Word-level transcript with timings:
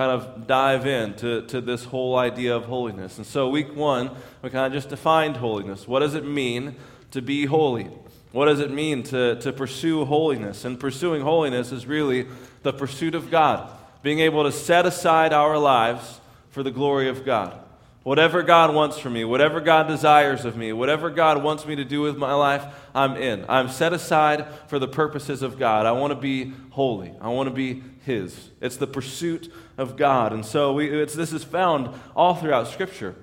kind 0.00 0.12
of 0.12 0.46
dive 0.46 0.86
into 0.86 1.42
to 1.42 1.60
this 1.60 1.84
whole 1.84 2.16
idea 2.16 2.56
of 2.56 2.64
holiness. 2.64 3.18
And 3.18 3.26
so, 3.26 3.50
week 3.50 3.76
one, 3.76 4.10
we 4.40 4.48
kind 4.48 4.64
of 4.64 4.72
just 4.72 4.88
defined 4.88 5.36
holiness. 5.36 5.86
What 5.86 6.00
does 6.00 6.14
it 6.14 6.24
mean 6.24 6.76
to 7.10 7.20
be 7.20 7.44
holy? 7.44 7.84
What 8.32 8.46
does 8.46 8.60
it 8.60 8.70
mean 8.70 9.02
to, 9.02 9.36
to 9.40 9.52
pursue 9.52 10.06
holiness? 10.06 10.64
And 10.64 10.80
pursuing 10.80 11.20
holiness 11.20 11.70
is 11.70 11.84
really 11.84 12.26
the 12.62 12.72
pursuit 12.72 13.14
of 13.14 13.30
God, 13.30 13.70
being 14.02 14.20
able 14.20 14.44
to 14.44 14.52
set 14.52 14.86
aside 14.86 15.34
our 15.34 15.58
lives 15.58 16.22
for 16.48 16.62
the 16.62 16.70
glory 16.70 17.10
of 17.10 17.26
God. 17.26 17.62
Whatever 18.02 18.42
God 18.42 18.74
wants 18.74 18.98
from 18.98 19.12
me, 19.12 19.24
whatever 19.24 19.60
God 19.60 19.86
desires 19.86 20.46
of 20.46 20.56
me, 20.56 20.72
whatever 20.72 21.10
God 21.10 21.42
wants 21.42 21.66
me 21.66 21.76
to 21.76 21.84
do 21.84 22.00
with 22.00 22.16
my 22.16 22.32
life, 22.32 22.64
I'm 22.94 23.14
in. 23.16 23.44
I'm 23.46 23.68
set 23.68 23.92
aside 23.92 24.46
for 24.68 24.78
the 24.78 24.88
purposes 24.88 25.42
of 25.42 25.58
God. 25.58 25.84
I 25.84 25.92
want 25.92 26.12
to 26.12 26.18
be 26.18 26.54
holy. 26.70 27.12
I 27.20 27.28
want 27.28 27.50
to 27.50 27.54
be 27.54 27.82
His. 28.06 28.50
It's 28.62 28.78
the 28.78 28.86
pursuit 28.86 29.52
of 29.76 29.98
God. 29.98 30.32
And 30.32 30.46
so 30.46 30.72
we, 30.72 30.88
this 30.88 31.32
is 31.32 31.44
found 31.44 31.90
all 32.16 32.34
throughout 32.34 32.68
Scripture. 32.68 33.16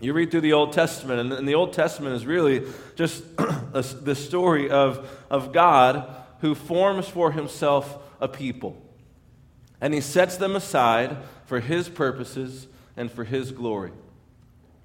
You 0.00 0.12
read 0.12 0.32
through 0.32 0.40
the 0.40 0.54
Old 0.54 0.72
Testament, 0.72 1.32
and 1.32 1.46
the 1.46 1.54
Old 1.54 1.72
Testament 1.72 2.16
is 2.16 2.26
really 2.26 2.66
just 2.96 3.22
the 3.72 4.14
story 4.14 4.70
of, 4.70 5.08
of 5.30 5.52
God 5.52 6.16
who 6.40 6.56
forms 6.56 7.06
for 7.06 7.30
himself 7.30 7.98
a 8.20 8.26
people. 8.26 8.82
And 9.80 9.94
he 9.94 10.00
sets 10.00 10.36
them 10.36 10.56
aside 10.56 11.16
for 11.44 11.60
his 11.60 11.88
purposes 11.88 12.66
and 12.96 13.10
for 13.10 13.24
his 13.24 13.52
glory. 13.52 13.92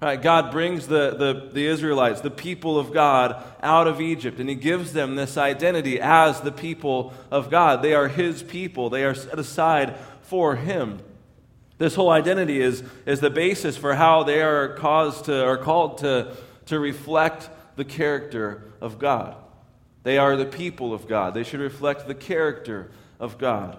Right, 0.00 0.20
God 0.20 0.50
brings 0.50 0.86
the, 0.86 1.16
the, 1.16 1.50
the 1.52 1.66
Israelites, 1.66 2.20
the 2.20 2.30
people 2.30 2.78
of 2.78 2.92
God, 2.92 3.42
out 3.62 3.86
of 3.86 3.98
Egypt, 3.98 4.38
and 4.38 4.48
He 4.48 4.54
gives 4.54 4.92
them 4.92 5.16
this 5.16 5.38
identity 5.38 5.98
as 5.98 6.42
the 6.42 6.52
people 6.52 7.14
of 7.30 7.50
God. 7.50 7.80
They 7.80 7.94
are 7.94 8.08
His 8.08 8.42
people, 8.42 8.90
they 8.90 9.04
are 9.04 9.14
set 9.14 9.38
aside 9.38 9.96
for 10.20 10.56
Him. 10.56 11.00
This 11.78 11.94
whole 11.94 12.10
identity 12.10 12.60
is, 12.60 12.82
is 13.06 13.20
the 13.20 13.30
basis 13.30 13.76
for 13.76 13.94
how 13.94 14.22
they 14.22 14.42
are 14.42 14.74
caused 14.76 15.26
to, 15.26 15.44
or 15.44 15.56
called 15.56 15.98
to, 15.98 16.36
to 16.66 16.78
reflect 16.78 17.48
the 17.76 17.84
character 17.84 18.64
of 18.82 18.98
God. 18.98 19.36
They 20.02 20.18
are 20.18 20.36
the 20.36 20.46
people 20.46 20.92
of 20.92 21.08
God. 21.08 21.32
They 21.32 21.42
should 21.42 21.60
reflect 21.60 22.06
the 22.06 22.14
character 22.14 22.90
of 23.18 23.38
God. 23.38 23.78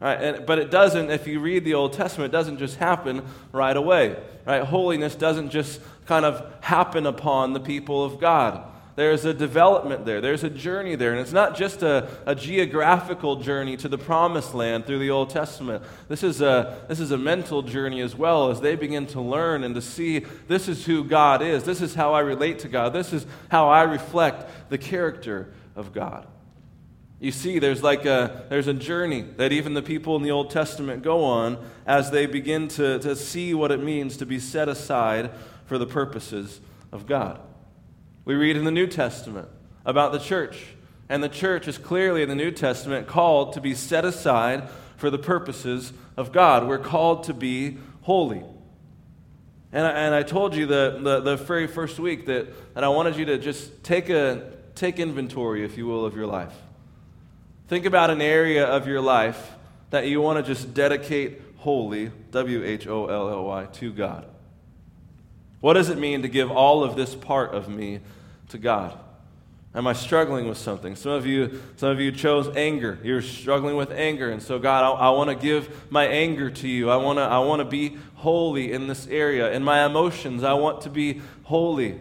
Right? 0.00 0.20
And, 0.20 0.46
but 0.46 0.58
it 0.58 0.70
doesn't, 0.70 1.10
if 1.10 1.26
you 1.26 1.40
read 1.40 1.64
the 1.64 1.74
Old 1.74 1.92
Testament, 1.92 2.32
it 2.32 2.36
doesn't 2.36 2.58
just 2.58 2.76
happen 2.76 3.22
right 3.52 3.76
away. 3.76 4.16
Right? 4.46 4.62
Holiness 4.62 5.14
doesn't 5.14 5.50
just 5.50 5.80
kind 6.06 6.24
of 6.24 6.52
happen 6.60 7.06
upon 7.06 7.52
the 7.52 7.60
people 7.60 8.04
of 8.04 8.20
God. 8.20 8.64
There's 8.94 9.24
a 9.24 9.32
development 9.32 10.04
there, 10.06 10.20
there's 10.20 10.42
a 10.42 10.50
journey 10.50 10.96
there. 10.96 11.12
And 11.12 11.20
it's 11.20 11.32
not 11.32 11.56
just 11.56 11.82
a, 11.82 12.08
a 12.26 12.34
geographical 12.34 13.36
journey 13.36 13.76
to 13.76 13.88
the 13.88 13.98
promised 13.98 14.54
land 14.54 14.86
through 14.86 14.98
the 14.98 15.10
Old 15.10 15.30
Testament. 15.30 15.84
This 16.08 16.24
is, 16.24 16.40
a, 16.40 16.84
this 16.88 16.98
is 16.98 17.12
a 17.12 17.18
mental 17.18 17.62
journey 17.62 18.00
as 18.00 18.16
well 18.16 18.50
as 18.50 18.60
they 18.60 18.74
begin 18.74 19.06
to 19.08 19.20
learn 19.20 19.62
and 19.62 19.74
to 19.76 19.82
see 19.82 20.24
this 20.48 20.68
is 20.68 20.84
who 20.84 21.04
God 21.04 21.42
is. 21.42 21.62
This 21.62 21.80
is 21.80 21.94
how 21.94 22.12
I 22.12 22.20
relate 22.20 22.60
to 22.60 22.68
God. 22.68 22.92
This 22.92 23.12
is 23.12 23.24
how 23.50 23.68
I 23.68 23.82
reflect 23.82 24.50
the 24.68 24.78
character 24.78 25.52
of 25.76 25.92
God. 25.92 26.26
You 27.20 27.32
see, 27.32 27.58
there's 27.58 27.82
like 27.82 28.04
a, 28.04 28.46
there's 28.48 28.68
a 28.68 28.74
journey 28.74 29.22
that 29.38 29.50
even 29.50 29.74
the 29.74 29.82
people 29.82 30.14
in 30.16 30.22
the 30.22 30.30
Old 30.30 30.50
Testament 30.50 31.02
go 31.02 31.24
on 31.24 31.58
as 31.84 32.12
they 32.12 32.26
begin 32.26 32.68
to, 32.68 33.00
to 33.00 33.16
see 33.16 33.54
what 33.54 33.72
it 33.72 33.82
means 33.82 34.16
to 34.18 34.26
be 34.26 34.38
set 34.38 34.68
aside 34.68 35.32
for 35.64 35.78
the 35.78 35.86
purposes 35.86 36.60
of 36.92 37.06
God. 37.06 37.40
We 38.24 38.34
read 38.34 38.56
in 38.56 38.64
the 38.64 38.70
New 38.70 38.86
Testament 38.86 39.48
about 39.84 40.12
the 40.12 40.18
church. 40.18 40.66
And 41.08 41.24
the 41.24 41.28
church 41.28 41.66
is 41.66 41.78
clearly 41.78 42.22
in 42.22 42.28
the 42.28 42.34
New 42.36 42.52
Testament 42.52 43.08
called 43.08 43.54
to 43.54 43.60
be 43.60 43.74
set 43.74 44.04
aside 44.04 44.68
for 44.96 45.10
the 45.10 45.18
purposes 45.18 45.92
of 46.16 46.32
God. 46.32 46.68
We're 46.68 46.78
called 46.78 47.24
to 47.24 47.34
be 47.34 47.78
holy. 48.02 48.44
And 49.72 49.86
I, 49.86 49.90
and 49.90 50.14
I 50.14 50.22
told 50.22 50.54
you 50.54 50.66
the, 50.66 51.00
the, 51.02 51.20
the 51.20 51.36
very 51.36 51.66
first 51.66 51.98
week 51.98 52.26
that, 52.26 52.74
that 52.74 52.84
I 52.84 52.88
wanted 52.88 53.16
you 53.16 53.24
to 53.26 53.38
just 53.38 53.82
take, 53.82 54.08
a, 54.08 54.52
take 54.74 54.98
inventory, 54.98 55.64
if 55.64 55.76
you 55.76 55.86
will, 55.86 56.04
of 56.04 56.14
your 56.14 56.26
life. 56.26 56.54
Think 57.68 57.84
about 57.84 58.08
an 58.10 58.22
area 58.22 58.66
of 58.66 58.86
your 58.86 59.00
life 59.00 59.52
that 59.90 60.06
you 60.06 60.20
want 60.22 60.44
to 60.44 60.54
just 60.54 60.72
dedicate 60.72 61.40
wholly, 61.58 62.10
W 62.30 62.64
H 62.64 62.86
O 62.86 63.06
L 63.06 63.28
L 63.28 63.44
Y, 63.44 63.66
to 63.66 63.92
God. 63.92 64.24
What 65.60 65.74
does 65.74 65.90
it 65.90 65.98
mean 65.98 66.22
to 66.22 66.28
give 66.28 66.50
all 66.50 66.82
of 66.82 66.96
this 66.96 67.14
part 67.14 67.54
of 67.54 67.68
me 67.68 68.00
to 68.48 68.58
God? 68.58 68.98
Am 69.74 69.86
I 69.86 69.92
struggling 69.92 70.48
with 70.48 70.56
something? 70.56 70.96
Some 70.96 71.12
of 71.12 71.26
you, 71.26 71.60
some 71.76 71.90
of 71.90 72.00
you 72.00 72.10
chose 72.10 72.48
anger. 72.56 72.98
You're 73.02 73.20
struggling 73.20 73.76
with 73.76 73.90
anger, 73.90 74.30
and 74.30 74.42
so 74.42 74.58
God, 74.58 74.84
I, 74.84 75.08
I 75.08 75.10
want 75.10 75.28
to 75.28 75.36
give 75.36 75.90
my 75.90 76.06
anger 76.06 76.50
to 76.50 76.68
you. 76.68 76.88
I 76.88 76.96
want 76.96 77.18
to, 77.18 77.22
I 77.22 77.38
want 77.40 77.60
to 77.60 77.66
be 77.66 77.98
holy 78.14 78.72
in 78.72 78.86
this 78.86 79.06
area. 79.08 79.52
In 79.52 79.62
my 79.62 79.84
emotions, 79.84 80.42
I 80.42 80.54
want 80.54 80.80
to 80.82 80.90
be 80.90 81.20
holy. 81.42 82.00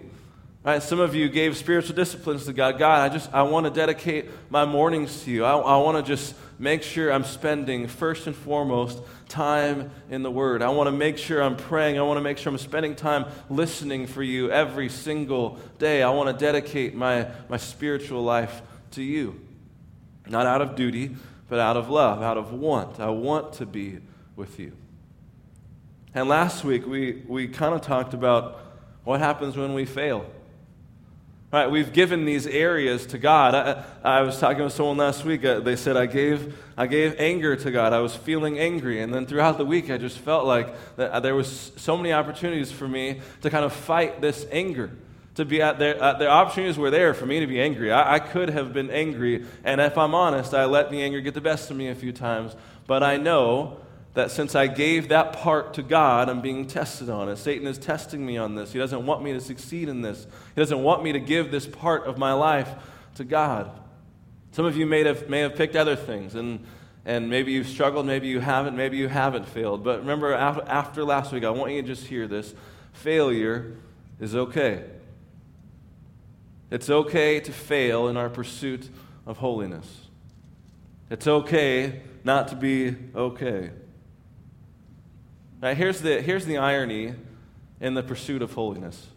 Right? 0.67 0.83
Some 0.83 0.99
of 0.99 1.15
you 1.15 1.29
gave 1.29 1.55
spiritual 1.55 1.95
disciplines 1.95 2.43
to 2.43 2.51
God. 2.51 2.77
God, 2.77 2.99
I 2.99 3.13
just, 3.13 3.33
I 3.33 3.43
want 3.43 3.65
to 3.67 3.71
dedicate 3.71 4.29
my 4.49 4.65
mornings 4.65 5.23
to 5.23 5.31
you. 5.31 5.45
I, 5.45 5.55
I 5.55 5.77
want 5.77 5.95
to 5.95 6.03
just 6.03 6.35
make 6.59 6.83
sure 6.83 7.09
I'm 7.09 7.23
spending 7.23 7.87
first 7.87 8.27
and 8.27 8.35
foremost 8.35 8.99
time 9.29 9.91
in 10.09 10.23
the 10.23 10.29
Word. 10.29 10.61
I 10.61 10.67
want 10.67 10.87
to 10.87 10.91
make 10.91 11.17
sure 11.17 11.41
I'm 11.41 11.55
praying. 11.55 11.97
I 11.97 12.01
want 12.01 12.17
to 12.17 12.21
make 12.21 12.37
sure 12.37 12.51
I'm 12.51 12.57
spending 12.57 12.97
time 12.97 13.27
listening 13.49 14.07
for 14.07 14.21
you 14.21 14.51
every 14.51 14.89
single 14.89 15.57
day. 15.79 16.03
I 16.03 16.09
want 16.09 16.37
to 16.37 16.45
dedicate 16.45 16.93
my, 16.93 17.29
my 17.47 17.55
spiritual 17.55 18.21
life 18.21 18.61
to 18.91 19.01
you. 19.01 19.39
Not 20.27 20.47
out 20.47 20.61
of 20.61 20.75
duty, 20.75 21.15
but 21.47 21.59
out 21.59 21.77
of 21.77 21.89
love, 21.89 22.21
out 22.21 22.37
of 22.37 22.51
want. 22.51 22.99
I 22.99 23.07
want 23.11 23.53
to 23.53 23.65
be 23.65 23.99
with 24.35 24.59
you. 24.59 24.73
And 26.13 26.27
last 26.27 26.65
week, 26.65 26.85
we, 26.85 27.23
we 27.25 27.47
kind 27.47 27.73
of 27.73 27.79
talked 27.79 28.13
about 28.13 28.59
what 29.05 29.21
happens 29.21 29.55
when 29.55 29.73
we 29.73 29.85
fail. 29.85 30.29
Right, 31.49 31.71
we've 31.71 31.93
given 31.93 32.25
these 32.25 32.45
areas 32.45 33.05
to 33.05 33.17
God. 33.17 33.55
I, 33.55 33.83
I 34.03 34.21
was 34.23 34.37
talking 34.37 34.65
with 34.65 34.73
someone 34.73 34.97
last 34.97 35.23
week. 35.23 35.45
Uh, 35.45 35.61
they 35.61 35.77
said 35.77 35.95
I 35.95 36.05
gave, 36.05 36.61
I 36.75 36.87
gave 36.87 37.15
anger 37.19 37.55
to 37.55 37.71
God. 37.71 37.93
I 37.93 37.99
was 37.99 38.13
feeling 38.13 38.59
angry, 38.59 39.01
and 39.01 39.13
then 39.13 39.25
throughout 39.25 39.57
the 39.57 39.63
week, 39.63 39.89
I 39.89 39.97
just 39.97 40.17
felt 40.19 40.45
like 40.45 40.75
uh, 40.97 41.21
there 41.21 41.35
was 41.35 41.71
so 41.77 41.95
many 41.95 42.11
opportunities 42.11 42.69
for 42.69 42.85
me 42.85 43.21
to 43.43 43.49
kind 43.49 43.63
of 43.63 43.71
fight 43.71 44.19
this 44.19 44.45
anger. 44.51 44.91
To 45.35 45.45
be 45.45 45.61
at 45.61 45.79
there, 45.79 46.03
uh, 46.03 46.17
the 46.17 46.27
opportunities 46.27 46.77
were 46.77 46.91
there 46.91 47.13
for 47.13 47.25
me 47.25 47.39
to 47.39 47.47
be 47.47 47.61
angry. 47.61 47.93
I, 47.93 48.15
I 48.15 48.19
could 48.19 48.49
have 48.49 48.73
been 48.73 48.91
angry, 48.91 49.45
and 49.63 49.79
if 49.79 49.97
I'm 49.97 50.13
honest, 50.13 50.53
I 50.53 50.65
let 50.65 50.91
the 50.91 51.01
anger 51.01 51.21
get 51.21 51.33
the 51.33 51.39
best 51.39 51.71
of 51.71 51.77
me 51.77 51.87
a 51.87 51.95
few 51.95 52.11
times. 52.11 52.57
But 52.87 53.03
I 53.03 53.15
know 53.15 53.79
that 54.17 54.31
since 54.31 54.55
I 54.55 54.65
gave 54.65 55.09
that 55.09 55.31
part 55.31 55.75
to 55.75 55.83
God, 55.83 56.27
I'm 56.27 56.41
being 56.41 56.65
tested 56.65 57.07
on 57.07 57.29
it. 57.29 57.35
Satan 57.35 57.67
is 57.67 57.77
testing 57.77 58.25
me 58.25 58.35
on 58.35 58.55
this. 58.55 58.73
He 58.73 58.79
doesn't 58.79 59.05
want 59.05 59.21
me 59.21 59.33
to 59.33 59.39
succeed 59.39 59.89
in 59.89 60.01
this. 60.01 60.25
He 60.55 60.59
doesn't 60.59 60.81
want 60.81 61.03
me 61.03 61.11
to 61.11 61.19
give 61.19 61.51
this 61.51 61.67
part 61.67 62.07
of 62.07 62.17
my 62.17 62.33
life 62.33 62.67
to 63.13 63.23
God. 63.23 63.69
Some 64.53 64.65
of 64.65 64.75
you 64.75 64.87
may 64.87 65.03
have, 65.03 65.29
may 65.29 65.41
have 65.41 65.55
picked 65.55 65.75
other 65.75 65.95
things, 65.95 66.33
and, 66.33 66.65
and 67.05 67.29
maybe 67.29 67.51
you've 67.51 67.67
struggled, 67.67 68.07
maybe 68.07 68.27
you 68.27 68.39
haven't, 68.39 68.75
maybe 68.75 68.97
you 68.97 69.07
haven't 69.07 69.47
failed. 69.47 69.83
But 69.83 69.99
remember, 69.99 70.33
after 70.33 70.63
after 70.63 71.03
last 71.03 71.31
week, 71.31 71.43
I 71.43 71.51
want 71.51 71.73
you 71.73 71.83
to 71.83 71.87
just 71.87 72.07
hear 72.07 72.27
this 72.27 72.55
failure 72.93 73.75
is 74.19 74.35
okay. 74.35 74.83
It's 76.71 76.89
okay 76.89 77.39
to 77.39 77.51
fail 77.51 78.07
in 78.07 78.17
our 78.17 78.31
pursuit 78.31 78.89
of 79.27 79.37
holiness. 79.37 80.07
It's 81.11 81.27
okay 81.27 82.01
not 82.23 82.47
to 82.47 82.55
be 82.55 82.95
okay. 83.15 83.69
Now, 85.61 85.73
here's 85.73 86.01
the, 86.01 86.21
here's 86.21 86.45
the 86.45 86.57
irony 86.57 87.15
in 87.79 87.93
the 87.93 88.03
pursuit 88.03 88.41
of 88.41 88.53
holiness. 88.53 89.07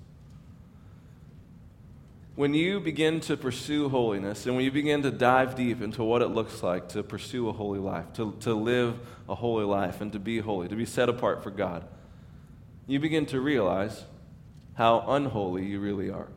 When 2.34 2.54
you 2.54 2.80
begin 2.80 3.20
to 3.20 3.36
pursue 3.36 3.90
holiness 3.90 4.46
and 4.46 4.56
when 4.56 4.64
you 4.64 4.70
begin 4.70 5.02
to 5.02 5.10
dive 5.10 5.54
deep 5.54 5.82
into 5.82 6.02
what 6.02 6.22
it 6.22 6.28
looks 6.28 6.62
like 6.62 6.88
to 6.90 7.02
pursue 7.02 7.48
a 7.48 7.52
holy 7.52 7.78
life, 7.78 8.12
to, 8.14 8.34
to 8.40 8.54
live 8.54 8.98
a 9.28 9.34
holy 9.34 9.64
life, 9.64 10.00
and 10.00 10.12
to 10.12 10.18
be 10.18 10.38
holy, 10.38 10.68
to 10.68 10.76
be 10.76 10.86
set 10.86 11.10
apart 11.10 11.42
for 11.42 11.50
God, 11.50 11.84
you 12.86 12.98
begin 12.98 13.26
to 13.26 13.40
realize 13.40 14.04
how 14.74 15.04
unholy 15.08 15.66
you 15.66 15.80
really 15.80 16.08
are. 16.08 16.28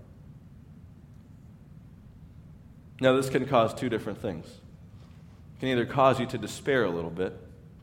Now, 3.00 3.16
this 3.16 3.30
can 3.30 3.46
cause 3.46 3.74
two 3.74 3.90
different 3.90 4.22
things. 4.22 4.46
It 4.46 5.60
can 5.60 5.70
either 5.70 5.86
cause 5.86 6.20
you 6.20 6.26
to 6.28 6.38
despair 6.38 6.84
a 6.84 6.90
little 6.90 7.10
bit, 7.10 7.38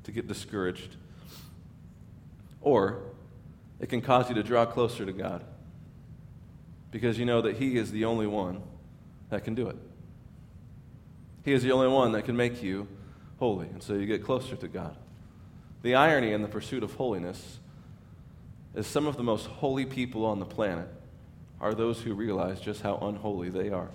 to 0.04 0.12
get 0.12 0.28
discouraged, 0.28 0.96
or 2.60 3.02
it 3.78 3.88
can 3.88 4.00
cause 4.00 4.28
you 4.28 4.34
to 4.34 4.42
draw 4.42 4.66
closer 4.66 5.06
to 5.06 5.12
God 5.12 5.44
because 6.90 7.18
you 7.18 7.24
know 7.24 7.40
that 7.42 7.56
He 7.56 7.76
is 7.76 7.90
the 7.90 8.04
only 8.04 8.26
one 8.26 8.62
that 9.30 9.44
can 9.44 9.54
do 9.54 9.68
it. 9.68 9.76
He 11.44 11.52
is 11.52 11.62
the 11.62 11.72
only 11.72 11.88
one 11.88 12.12
that 12.12 12.24
can 12.24 12.36
make 12.36 12.62
you 12.62 12.86
holy, 13.38 13.68
and 13.68 13.82
so 13.82 13.94
you 13.94 14.06
get 14.06 14.22
closer 14.22 14.56
to 14.56 14.68
God. 14.68 14.96
The 15.82 15.94
irony 15.94 16.32
in 16.32 16.42
the 16.42 16.48
pursuit 16.48 16.82
of 16.82 16.94
holiness 16.94 17.58
is 18.74 18.86
some 18.86 19.06
of 19.06 19.16
the 19.16 19.22
most 19.22 19.46
holy 19.46 19.86
people 19.86 20.26
on 20.26 20.38
the 20.38 20.46
planet 20.46 20.88
are 21.60 21.74
those 21.74 22.02
who 22.02 22.14
realize 22.14 22.60
just 22.60 22.82
how 22.82 22.98
unholy 22.98 23.48
they 23.48 23.70
are. 23.70 23.90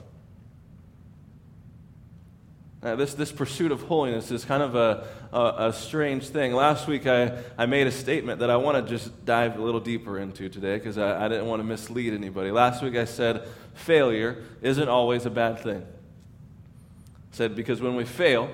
Uh, 2.85 2.95
this, 2.95 3.15
this 3.15 3.31
pursuit 3.31 3.71
of 3.71 3.81
holiness 3.81 4.29
is 4.29 4.45
kind 4.45 4.61
of 4.61 4.75
a, 4.75 5.07
a, 5.33 5.69
a, 5.69 5.73
strange 5.73 6.27
thing. 6.27 6.53
Last 6.53 6.87
week, 6.87 7.07
I, 7.07 7.35
I 7.57 7.65
made 7.65 7.87
a 7.87 7.91
statement 7.91 8.41
that 8.41 8.51
I 8.51 8.57
want 8.57 8.77
to 8.77 8.87
just 8.87 9.25
dive 9.25 9.57
a 9.57 9.61
little 9.61 9.79
deeper 9.79 10.19
into 10.19 10.49
today 10.49 10.77
because 10.77 10.99
I, 10.99 11.25
I 11.25 11.27
didn't 11.27 11.47
want 11.47 11.61
to 11.61 11.63
mislead 11.63 12.13
anybody. 12.13 12.51
Last 12.51 12.83
week, 12.83 12.95
I 12.95 13.05
said 13.05 13.47
failure 13.73 14.43
isn't 14.61 14.87
always 14.87 15.25
a 15.25 15.31
bad 15.31 15.61
thing. 15.61 15.81
I 15.81 17.35
said 17.35 17.55
because 17.55 17.81
when 17.81 17.95
we 17.95 18.05
fail, 18.05 18.51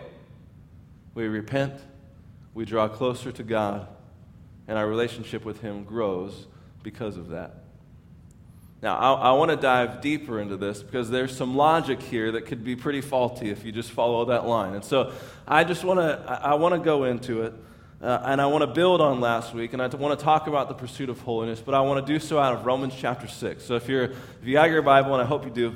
we 1.13 1.27
repent, 1.27 1.73
we 2.53 2.63
draw 2.63 2.87
closer 2.87 3.33
to 3.33 3.43
God, 3.43 3.85
and 4.65 4.77
our 4.77 4.87
relationship 4.87 5.43
with 5.43 5.59
Him 5.59 5.83
grows 5.83 6.47
because 6.83 7.17
of 7.17 7.27
that. 7.31 7.60
Now, 8.81 8.97
I, 8.97 9.13
I 9.13 9.31
want 9.33 9.51
to 9.51 9.57
dive 9.57 10.01
deeper 10.01 10.39
into 10.39 10.57
this 10.57 10.81
because 10.81 11.09
there's 11.09 11.35
some 11.35 11.55
logic 11.55 12.01
here 12.01 12.31
that 12.31 12.47
could 12.47 12.63
be 12.63 12.75
pretty 12.75 13.01
faulty 13.01 13.51
if 13.51 13.63
you 13.63 13.71
just 13.71 13.91
follow 13.91 14.25
that 14.25 14.47
line. 14.47 14.73
And 14.73 14.83
so 14.83 15.13
I 15.47 15.63
just 15.63 15.83
want 15.83 15.99
to, 15.99 16.39
I, 16.43 16.55
want 16.55 16.73
to 16.73 16.79
go 16.79 17.03
into 17.03 17.43
it. 17.43 17.53
Uh, 18.01 18.19
and 18.25 18.41
I 18.41 18.47
want 18.47 18.63
to 18.63 18.67
build 18.67 18.99
on 18.99 19.21
last 19.21 19.53
week, 19.53 19.73
and 19.73 19.81
I 19.81 19.85
want 19.85 20.17
to 20.17 20.25
talk 20.25 20.47
about 20.47 20.67
the 20.67 20.73
pursuit 20.73 21.09
of 21.09 21.19
holiness, 21.21 21.61
but 21.63 21.75
I 21.75 21.81
want 21.81 22.03
to 22.03 22.13
do 22.13 22.19
so 22.19 22.39
out 22.39 22.53
of 22.53 22.65
Romans 22.65 22.95
chapter 22.97 23.27
6. 23.27 23.63
So 23.63 23.75
if, 23.75 23.87
you're, 23.87 24.05
if 24.05 24.15
you 24.41 24.53
got 24.53 24.71
your 24.71 24.81
Bible, 24.81 25.13
and 25.13 25.21
I 25.21 25.25
hope 25.25 25.45
you 25.45 25.51
do, 25.51 25.75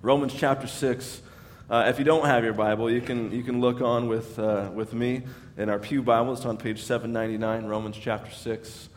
Romans 0.00 0.32
chapter 0.32 0.68
6. 0.68 1.22
Uh, 1.68 1.86
if 1.88 1.98
you 1.98 2.04
don't 2.04 2.26
have 2.26 2.44
your 2.44 2.52
Bible, 2.52 2.88
you 2.88 3.00
can, 3.00 3.32
you 3.32 3.42
can 3.42 3.60
look 3.60 3.80
on 3.80 4.06
with, 4.06 4.38
uh, 4.38 4.70
with 4.72 4.92
me 4.92 5.22
in 5.56 5.68
our 5.68 5.80
Pew 5.80 6.02
Bible. 6.02 6.34
It's 6.34 6.44
on 6.44 6.56
page 6.56 6.82
799, 6.82 7.66
Romans 7.66 7.96
chapter 8.00 8.30
6. 8.30 8.88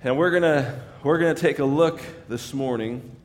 And 0.00 0.16
we're 0.16 0.30
going 0.30 0.74
we're 1.02 1.18
going 1.18 1.34
to 1.34 1.40
take 1.40 1.58
a 1.58 1.64
look 1.64 2.00
this 2.28 2.54
morning 2.54 3.16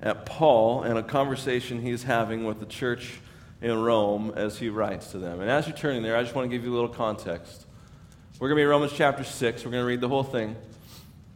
at 0.00 0.24
Paul 0.24 0.84
and 0.84 0.96
a 0.96 1.02
conversation 1.02 1.82
he's 1.82 2.04
having 2.04 2.44
with 2.44 2.60
the 2.60 2.66
church 2.66 3.14
in 3.60 3.76
Rome 3.76 4.32
as 4.36 4.58
he 4.58 4.68
writes 4.68 5.10
to 5.10 5.18
them. 5.18 5.40
And 5.40 5.50
as 5.50 5.66
you're 5.66 5.76
turning 5.76 6.04
there, 6.04 6.16
I 6.16 6.22
just 6.22 6.36
want 6.36 6.48
to 6.48 6.56
give 6.56 6.64
you 6.64 6.72
a 6.72 6.76
little 6.76 6.88
context. 6.88 7.66
We're 8.38 8.46
going 8.46 8.58
to 8.58 8.60
be 8.60 8.62
in 8.62 8.68
Romans 8.68 8.92
chapter 8.94 9.24
6. 9.24 9.64
We're 9.64 9.72
going 9.72 9.82
to 9.82 9.88
read 9.88 10.00
the 10.00 10.08
whole 10.08 10.22
thing. 10.22 10.54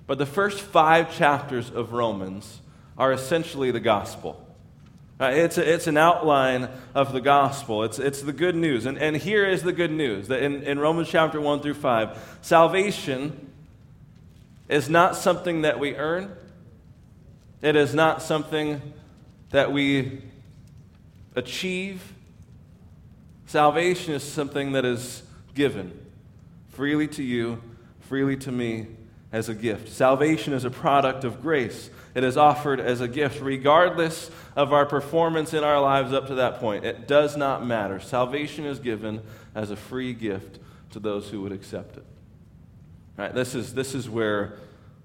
But 0.07 0.19
the 0.19 0.27
first 0.27 0.61
five 0.61 1.13
chapters 1.13 1.73
of 1.73 1.93
Romans 1.93 2.61
are 2.97 3.13
essentially 3.13 3.73
the 3.73 3.81
gospel. 3.81 4.47
Uh, 5.21 5.27
it's, 5.27 5.59
a, 5.59 5.73
it's 5.73 5.87
an 5.87 5.99
outline 5.99 6.69
of 6.95 7.13
the 7.13 7.21
gospel. 7.21 7.85
It's, 7.85 7.99
it's 7.99 8.23
the 8.23 8.33
good 8.33 8.57
news. 8.57 8.87
And, 8.87 8.97
and 8.97 9.15
here 9.15 9.47
is 9.47 9.63
the 9.63 9.73
good 9.73 9.91
news 9.91 10.29
that 10.29 10.43
in, 10.43 10.63
in 10.63 10.79
Romans 10.79 11.11
chapter 11.11 11.39
1 11.39 11.61
through 11.61 11.75
5, 11.75 12.39
salvation 12.41 13.51
is 14.69 14.89
not 14.89 15.17
something 15.17 15.63
that 15.63 15.79
we 15.79 15.95
earn, 15.95 16.35
it 17.61 17.77
is 17.77 17.95
not 17.95 18.23
something 18.23 18.81
that 19.51 19.71
we 19.71 20.23
achieve. 21.35 22.15
Salvation 23.47 24.15
is 24.15 24.23
something 24.23 24.73
that 24.73 24.85
is 24.85 25.23
given 25.55 25.93
freely 26.69 27.09
to 27.09 27.23
you, 27.23 27.61
freely 28.01 28.37
to 28.37 28.51
me 28.51 28.87
as 29.33 29.51
a 29.51 29.55
gift. 29.55 29.89
Salvation 29.89 30.55
is 30.55 30.65
a 30.65 30.71
product 30.71 31.25
of 31.25 31.43
grace. 31.43 31.91
It 32.15 32.25
is 32.25 32.37
offered 32.37 32.81
as 32.81 33.01
a 33.01 33.09
gift, 33.09 33.41
regardless 33.41 34.31
of 34.57 34.73
our 34.73 34.85
performance 34.85 35.55
in 35.55 35.63
our 35.63 35.81
lives 35.81 36.13
up 36.13 36.27
to 36.27 36.35
that 36.37 36.59
point. 36.59 36.85
It 36.85 37.07
does 37.07 37.37
not 37.37 37.65
matter. 37.65 38.01
Salvation 38.01 38.65
is 38.65 38.79
given 38.79 39.23
as 39.55 39.71
a 39.71 39.77
free 39.77 40.13
gift 40.13 40.59
to 40.91 41.01
those 41.01 41.29
who 41.29 41.41
would 41.43 41.53
accept 41.53 41.97
it. 41.97 42.05
Right? 43.17 43.35
this, 43.35 43.55
is, 43.55 43.75
this 43.75 43.95
is 43.95 44.09
where 44.09 44.59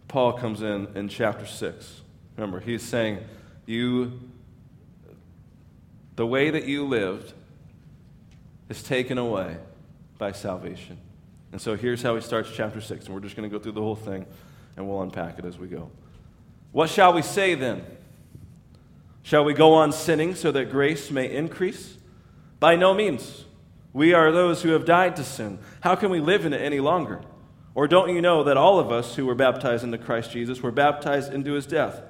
Paul 0.08 0.34
comes 0.34 0.62
in 0.62 0.88
in 0.96 1.10
chapter 1.10 1.46
6. 1.46 2.02
Remember, 2.38 2.60
he's 2.60 2.82
saying, 2.82 3.20
You, 3.66 4.20
the 6.16 6.26
way 6.26 6.50
that 6.50 6.66
you 6.66 6.86
lived 6.86 7.34
is 8.70 8.82
taken 8.82 9.18
away 9.18 9.58
by 10.18 10.32
salvation. 10.32 10.98
And 11.52 11.62
so 11.62 11.76
here's 11.76 12.02
how 12.02 12.16
he 12.16 12.22
starts 12.22 12.52
chapter 12.54 12.82
6, 12.82 13.06
and 13.06 13.14
we're 13.14 13.22
just 13.22 13.36
going 13.36 13.50
to 13.50 13.56
go 13.56 13.62
through 13.62 13.74
the 13.74 13.82
whole 13.82 13.96
thing 13.96 14.26
and 14.76 14.88
we'll 14.88 15.02
unpack 15.02 15.40
it 15.40 15.46
as 15.46 15.58
we 15.58 15.68
go. 15.68 15.90
What 16.76 16.90
shall 16.90 17.14
we 17.14 17.22
say 17.22 17.56
then? 17.56 17.86
Shall 19.24 19.46
we 19.46 19.54
go 19.54 19.76
on 19.76 19.94
sinning 19.94 20.36
so 20.36 20.52
that 20.52 20.72
grace 20.72 21.10
may 21.10 21.34
increase? 21.34 21.98
By 22.60 22.76
no 22.76 22.94
means. 22.94 23.46
We 23.94 24.14
are 24.14 24.30
those 24.30 24.62
who 24.62 24.72
have 24.72 24.84
died 24.84 25.16
to 25.16 25.24
sin. 25.24 25.60
How 25.80 25.96
can 25.96 26.10
we 26.10 26.20
live 26.20 26.46
in 26.46 26.52
it 26.52 26.62
any 26.62 26.82
longer? 26.82 27.22
Or 27.76 27.88
don't 27.88 28.14
you 28.14 28.22
know 28.22 28.44
that 28.44 28.58
all 28.58 28.78
of 28.78 28.92
us 28.92 29.16
who 29.16 29.26
were 29.26 29.36
baptized 29.36 29.86
into 29.86 29.98
Christ 29.98 30.32
Jesus 30.32 30.62
were 30.62 30.70
baptized 30.70 31.34
into 31.34 31.54
his 31.54 31.66
death? 31.66 32.02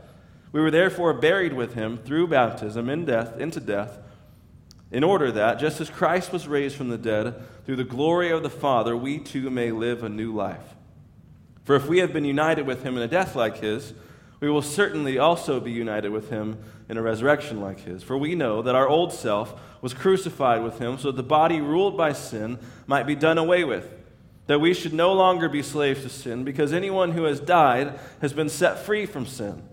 We 0.51 0.62
were 0.62 0.71
therefore 0.71 1.13
buried 1.13 1.53
with 1.53 1.75
him 1.75 2.00
through 2.00 2.29
baptism 2.29 2.89
in 2.89 3.06
death 3.06 3.39
into 3.39 3.59
death, 3.59 4.00
in 4.89 5.03
order 5.03 5.31
that 5.31 5.59
just 5.59 5.79
as 5.79 5.91
Christ 5.91 6.33
was 6.33 6.47
raised 6.47 6.75
from 6.75 6.89
the 6.89 6.97
dead 6.97 7.35
through 7.67 7.75
the 7.75 7.83
glory 7.83 8.31
of 8.31 8.41
the 8.41 8.50
Father, 8.50 8.97
we 8.97 9.19
too 9.19 9.51
may 9.51 9.69
live 9.69 10.03
a 10.03 10.09
new 10.09 10.33
life. 10.33 10.73
For 11.65 11.75
if 11.75 11.85
we 11.85 12.00
have 12.00 12.12
been 12.12 12.25
united 12.25 12.65
with 12.65 12.81
him 12.81 12.97
in 12.97 13.03
a 13.03 13.07
death 13.07 13.35
like 13.35 13.57
his, 13.57 13.94
we 14.39 14.49
will 14.49 14.61
certainly 14.61 15.17
also 15.17 15.59
be 15.59 15.71
united 15.71 16.11
with 16.11 16.29
him 16.29 16.57
in 16.89 16.97
a 16.97 17.01
resurrection 17.01 17.61
like 17.61 17.79
his. 17.81 18.03
For 18.03 18.17
we 18.17 18.35
know 18.35 18.61
that 18.61 18.75
our 18.75 18.87
old 18.87 19.13
self 19.13 19.59
was 19.81 19.93
crucified 19.93 20.63
with 20.63 20.79
him 20.79 20.97
so 20.97 21.07
that 21.07 21.17
the 21.17 21.23
body 21.23 21.61
ruled 21.61 21.97
by 21.97 22.13
sin 22.13 22.59
might 22.87 23.07
be 23.07 23.15
done 23.15 23.37
away 23.37 23.63
with, 23.63 23.87
that 24.47 24.59
we 24.59 24.73
should 24.73 24.93
no 24.93 25.13
longer 25.13 25.49
be 25.49 25.61
slaves 25.63 26.01
to 26.03 26.09
sin, 26.09 26.43
because 26.43 26.73
anyone 26.73 27.11
who 27.11 27.23
has 27.23 27.39
died 27.39 27.99
has 28.21 28.33
been 28.33 28.49
set 28.49 28.79
free 28.79 29.05
from 29.05 29.25
sin. 29.25 29.63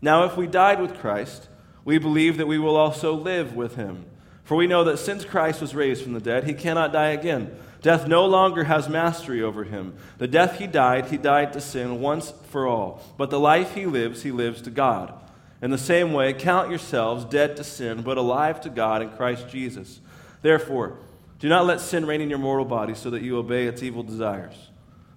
Now, 0.00 0.24
if 0.24 0.36
we 0.36 0.46
died 0.46 0.80
with 0.80 0.98
Christ, 0.98 1.48
we 1.84 1.98
believe 1.98 2.36
that 2.36 2.46
we 2.46 2.58
will 2.58 2.76
also 2.76 3.14
live 3.14 3.54
with 3.54 3.76
him. 3.76 4.04
For 4.44 4.56
we 4.56 4.66
know 4.66 4.84
that 4.84 4.98
since 4.98 5.24
Christ 5.24 5.60
was 5.60 5.74
raised 5.74 6.02
from 6.02 6.14
the 6.14 6.20
dead, 6.20 6.44
he 6.44 6.54
cannot 6.54 6.92
die 6.92 7.08
again. 7.08 7.54
Death 7.80 8.08
no 8.08 8.26
longer 8.26 8.64
has 8.64 8.88
mastery 8.88 9.42
over 9.42 9.64
him. 9.64 9.94
The 10.18 10.26
death 10.26 10.58
he 10.58 10.66
died, 10.66 11.06
he 11.06 11.16
died 11.16 11.52
to 11.52 11.60
sin 11.60 12.00
once 12.00 12.32
for 12.50 12.66
all. 12.66 13.02
But 13.16 13.30
the 13.30 13.38
life 13.38 13.74
he 13.74 13.86
lives, 13.86 14.22
he 14.22 14.32
lives 14.32 14.62
to 14.62 14.70
God. 14.70 15.14
In 15.62 15.70
the 15.70 15.78
same 15.78 16.12
way, 16.12 16.32
count 16.32 16.70
yourselves 16.70 17.24
dead 17.24 17.56
to 17.56 17.64
sin, 17.64 18.02
but 18.02 18.18
alive 18.18 18.60
to 18.62 18.70
God 18.70 19.02
in 19.02 19.10
Christ 19.10 19.48
Jesus. 19.48 20.00
Therefore, 20.42 20.98
do 21.38 21.48
not 21.48 21.66
let 21.66 21.80
sin 21.80 22.06
reign 22.06 22.20
in 22.20 22.30
your 22.30 22.38
mortal 22.38 22.64
body 22.64 22.94
so 22.94 23.10
that 23.10 23.22
you 23.22 23.38
obey 23.38 23.66
its 23.66 23.82
evil 23.82 24.02
desires. 24.02 24.70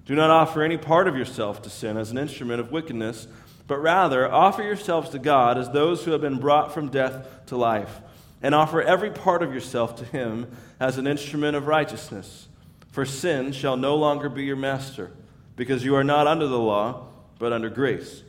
Do 0.05 0.15
not 0.15 0.29
offer 0.29 0.61
any 0.61 0.77
part 0.77 1.07
of 1.07 1.15
yourself 1.15 1.61
to 1.63 1.69
sin 1.69 1.97
as 1.97 2.11
an 2.11 2.17
instrument 2.17 2.59
of 2.59 2.71
wickedness, 2.71 3.27
but 3.67 3.77
rather 3.77 4.31
offer 4.31 4.63
yourselves 4.63 5.09
to 5.11 5.19
God 5.19 5.57
as 5.57 5.69
those 5.69 6.03
who 6.03 6.11
have 6.11 6.21
been 6.21 6.39
brought 6.39 6.73
from 6.73 6.89
death 6.89 7.27
to 7.47 7.57
life, 7.57 8.01
and 8.41 8.53
offer 8.53 8.81
every 8.81 9.11
part 9.11 9.43
of 9.43 9.53
yourself 9.53 9.95
to 9.97 10.05
Him 10.05 10.51
as 10.79 10.97
an 10.97 11.07
instrument 11.07 11.55
of 11.55 11.67
righteousness. 11.67 12.47
For 12.91 13.05
sin 13.05 13.53
shall 13.53 13.77
no 13.77 13.95
longer 13.95 14.29
be 14.29 14.43
your 14.43 14.57
master, 14.57 15.11
because 15.55 15.83
you 15.83 15.95
are 15.95 16.03
not 16.03 16.27
under 16.27 16.47
the 16.47 16.59
law, 16.59 17.07
but 17.39 17.53
under 17.53 17.69
grace. 17.69 18.23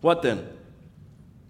What 0.00 0.22
then? 0.22 0.48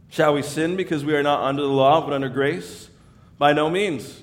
Shall 0.09 0.35
we 0.35 0.43
sin 0.43 0.77
because 0.77 1.05
we 1.05 1.15
are 1.15 1.23
not 1.23 1.43
under 1.43 1.63
the 1.63 1.69
law, 1.69 2.01
but 2.05 2.13
under 2.13 2.29
grace? 2.29 2.91
By 3.39 3.53
no 3.53 3.71
means. 3.71 4.23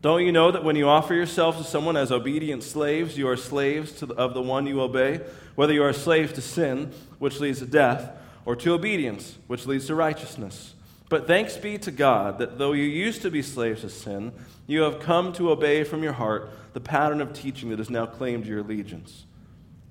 Don't 0.00 0.24
you 0.24 0.32
know 0.32 0.52
that 0.52 0.62
when 0.62 0.76
you 0.76 0.88
offer 0.88 1.14
yourselves 1.14 1.58
to 1.58 1.64
someone 1.64 1.96
as 1.96 2.12
obedient 2.12 2.62
slaves, 2.62 3.18
you 3.18 3.26
are 3.28 3.36
slaves 3.36 4.00
the, 4.00 4.14
of 4.14 4.34
the 4.34 4.42
one 4.42 4.66
you 4.66 4.80
obey, 4.80 5.20
whether 5.54 5.72
you 5.72 5.82
are 5.82 5.92
slaves 5.92 6.32
to 6.34 6.40
sin, 6.40 6.92
which 7.18 7.40
leads 7.40 7.60
to 7.60 7.66
death, 7.66 8.10
or 8.44 8.54
to 8.54 8.74
obedience, 8.74 9.38
which 9.46 9.66
leads 9.66 9.86
to 9.86 9.94
righteousness? 9.94 10.73
But 11.14 11.28
thanks 11.28 11.56
be 11.56 11.78
to 11.78 11.92
God 11.92 12.38
that 12.38 12.58
though 12.58 12.72
you 12.72 12.82
used 12.82 13.22
to 13.22 13.30
be 13.30 13.40
slaves 13.40 13.82
to 13.82 13.88
sin, 13.88 14.32
you 14.66 14.80
have 14.80 14.98
come 14.98 15.32
to 15.34 15.52
obey 15.52 15.84
from 15.84 16.02
your 16.02 16.14
heart 16.14 16.50
the 16.72 16.80
pattern 16.80 17.20
of 17.20 17.32
teaching 17.32 17.70
that 17.70 17.78
has 17.78 17.88
now 17.88 18.04
claimed 18.04 18.46
your 18.46 18.58
allegiance. 18.58 19.24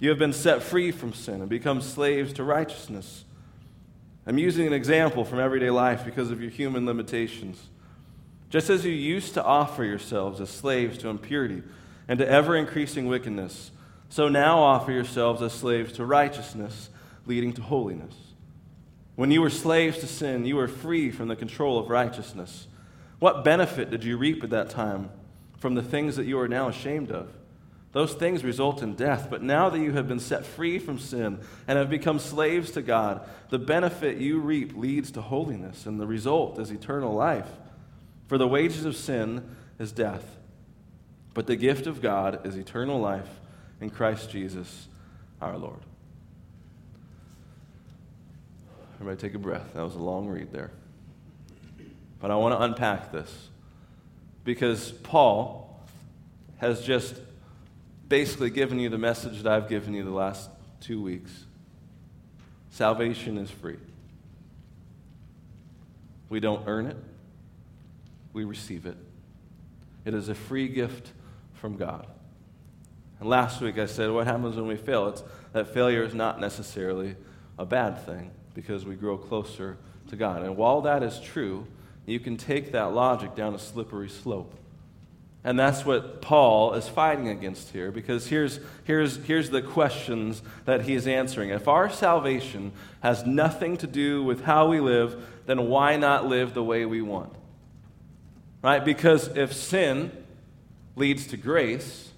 You 0.01 0.09
have 0.09 0.19
been 0.19 0.33
set 0.33 0.61
free 0.61 0.91
from 0.91 1.13
sin 1.13 1.35
and 1.35 1.47
become 1.47 1.79
slaves 1.79 2.33
to 2.33 2.43
righteousness. 2.43 3.23
I'm 4.27 4.37
using 4.37 4.67
an 4.67 4.73
example 4.73 5.23
from 5.23 5.39
everyday 5.39 5.69
life 5.69 6.03
because 6.03 6.29
of 6.29 6.41
your 6.41 6.51
human 6.51 6.85
limitations. 6.85 7.69
Just 8.49 8.69
as 8.69 8.83
you 8.83 8.91
used 8.91 9.33
to 9.35 9.43
offer 9.45 9.85
yourselves 9.85 10.41
as 10.41 10.49
slaves 10.49 10.97
to 10.97 11.07
impurity 11.07 11.63
and 12.09 12.19
to 12.19 12.27
ever 12.27 12.53
increasing 12.57 13.07
wickedness, 13.07 13.71
so 14.09 14.27
now 14.27 14.59
offer 14.59 14.91
yourselves 14.91 15.41
as 15.41 15.53
slaves 15.53 15.93
to 15.93 16.05
righteousness, 16.05 16.89
leading 17.25 17.53
to 17.53 17.61
holiness. 17.61 18.32
When 19.15 19.31
you 19.31 19.41
were 19.41 19.49
slaves 19.49 19.99
to 19.99 20.07
sin, 20.07 20.45
you 20.45 20.55
were 20.55 20.67
free 20.67 21.11
from 21.11 21.27
the 21.27 21.35
control 21.35 21.77
of 21.77 21.89
righteousness. 21.89 22.67
What 23.19 23.43
benefit 23.43 23.89
did 23.89 24.03
you 24.03 24.17
reap 24.17 24.43
at 24.43 24.49
that 24.49 24.69
time 24.69 25.09
from 25.57 25.75
the 25.75 25.83
things 25.83 26.15
that 26.15 26.25
you 26.25 26.39
are 26.39 26.47
now 26.47 26.67
ashamed 26.67 27.11
of? 27.11 27.29
Those 27.93 28.15
things 28.15 28.43
result 28.43 28.81
in 28.81 28.95
death. 28.95 29.27
But 29.29 29.43
now 29.43 29.69
that 29.69 29.79
you 29.79 29.91
have 29.93 30.07
been 30.07 30.19
set 30.19 30.45
free 30.45 30.79
from 30.79 30.97
sin 30.97 31.39
and 31.67 31.77
have 31.77 31.91
become 31.91 32.19
slaves 32.19 32.71
to 32.71 32.81
God, 32.81 33.27
the 33.49 33.59
benefit 33.59 34.17
you 34.17 34.39
reap 34.39 34.75
leads 34.75 35.11
to 35.11 35.21
holiness, 35.21 35.85
and 35.85 35.99
the 35.99 36.07
result 36.07 36.59
is 36.59 36.71
eternal 36.71 37.13
life. 37.13 37.49
For 38.27 38.39
the 38.39 38.47
wages 38.47 38.83
of 38.83 38.95
sin 38.95 39.47
is 39.77 39.91
death, 39.91 40.37
but 41.35 41.45
the 41.45 41.55
gift 41.55 41.85
of 41.85 42.01
God 42.01 42.45
is 42.47 42.55
eternal 42.55 42.99
life 42.99 43.29
in 43.79 43.91
Christ 43.91 44.31
Jesus 44.31 44.87
our 45.39 45.57
Lord. 45.57 45.81
Everybody 49.03 49.27
take 49.27 49.35
a 49.35 49.39
breath. 49.39 49.73
That 49.73 49.83
was 49.83 49.95
a 49.95 49.99
long 49.99 50.29
read 50.29 50.53
there. 50.53 50.71
but 52.21 52.31
I 52.31 52.37
want 52.37 52.57
to 52.57 52.61
unpack 52.61 53.11
this 53.11 53.49
because 54.45 54.93
Paul 54.93 55.85
has 56.59 56.85
just 56.85 57.15
basically 58.07 58.49
given 58.49 58.79
you 58.79 58.87
the 58.87 58.97
message 58.97 59.43
that 59.43 59.51
I've 59.51 59.67
given 59.67 59.93
you 59.93 60.05
the 60.05 60.09
last 60.09 60.49
two 60.79 61.01
weeks. 61.01 61.43
Salvation 62.69 63.37
is 63.37 63.51
free. 63.51 63.75
We 66.29 66.39
don't 66.39 66.63
earn 66.65 66.85
it, 66.85 66.95
we 68.31 68.45
receive 68.45 68.85
it. 68.85 68.95
It 70.05 70.13
is 70.13 70.29
a 70.29 70.35
free 70.35 70.69
gift 70.69 71.11
from 71.55 71.75
God. 71.75 72.07
And 73.19 73.27
last 73.27 73.59
week 73.59 73.77
I 73.77 73.85
said, 73.85 74.11
what 74.11 74.27
happens 74.27 74.55
when 74.55 74.67
we 74.67 74.77
fail? 74.77 75.09
It's 75.09 75.23
that 75.51 75.73
failure 75.73 76.03
is 76.03 76.13
not 76.13 76.39
necessarily 76.39 77.17
a 77.59 77.65
bad 77.65 78.05
thing 78.05 78.31
because 78.53 78.85
we 78.85 78.95
grow 78.95 79.17
closer 79.17 79.77
to 80.09 80.15
God. 80.15 80.43
And 80.43 80.57
while 80.57 80.81
that 80.81 81.03
is 81.03 81.19
true, 81.19 81.65
you 82.05 82.19
can 82.19 82.37
take 82.37 82.71
that 82.73 82.93
logic 82.93 83.35
down 83.35 83.55
a 83.55 83.59
slippery 83.59 84.09
slope. 84.09 84.53
And 85.45 85.59
that's 85.59 85.85
what 85.85 86.21
Paul 86.21 86.73
is 86.73 86.87
fighting 86.87 87.27
against 87.27 87.69
here, 87.69 87.91
because 87.91 88.27
here's, 88.27 88.61
here's, 88.85 89.17
here's 89.25 89.49
the 89.49 89.61
questions 89.61 90.41
that 90.63 90.83
he's 90.83 91.05
answering. 91.05 91.49
If 91.49 91.67
our 91.67 91.89
salvation 91.89 92.71
has 93.01 93.25
nothing 93.25 93.75
to 93.77 93.87
do 93.87 94.23
with 94.23 94.43
how 94.43 94.69
we 94.69 94.79
live, 94.79 95.27
then 95.45 95.67
why 95.67 95.97
not 95.97 96.27
live 96.27 96.53
the 96.53 96.63
way 96.63 96.85
we 96.85 97.01
want? 97.01 97.33
Right? 98.61 98.83
Because 98.83 99.35
if 99.35 99.51
sin 99.51 100.11
leads 100.95 101.27
to 101.27 101.37
grace, 101.37 102.11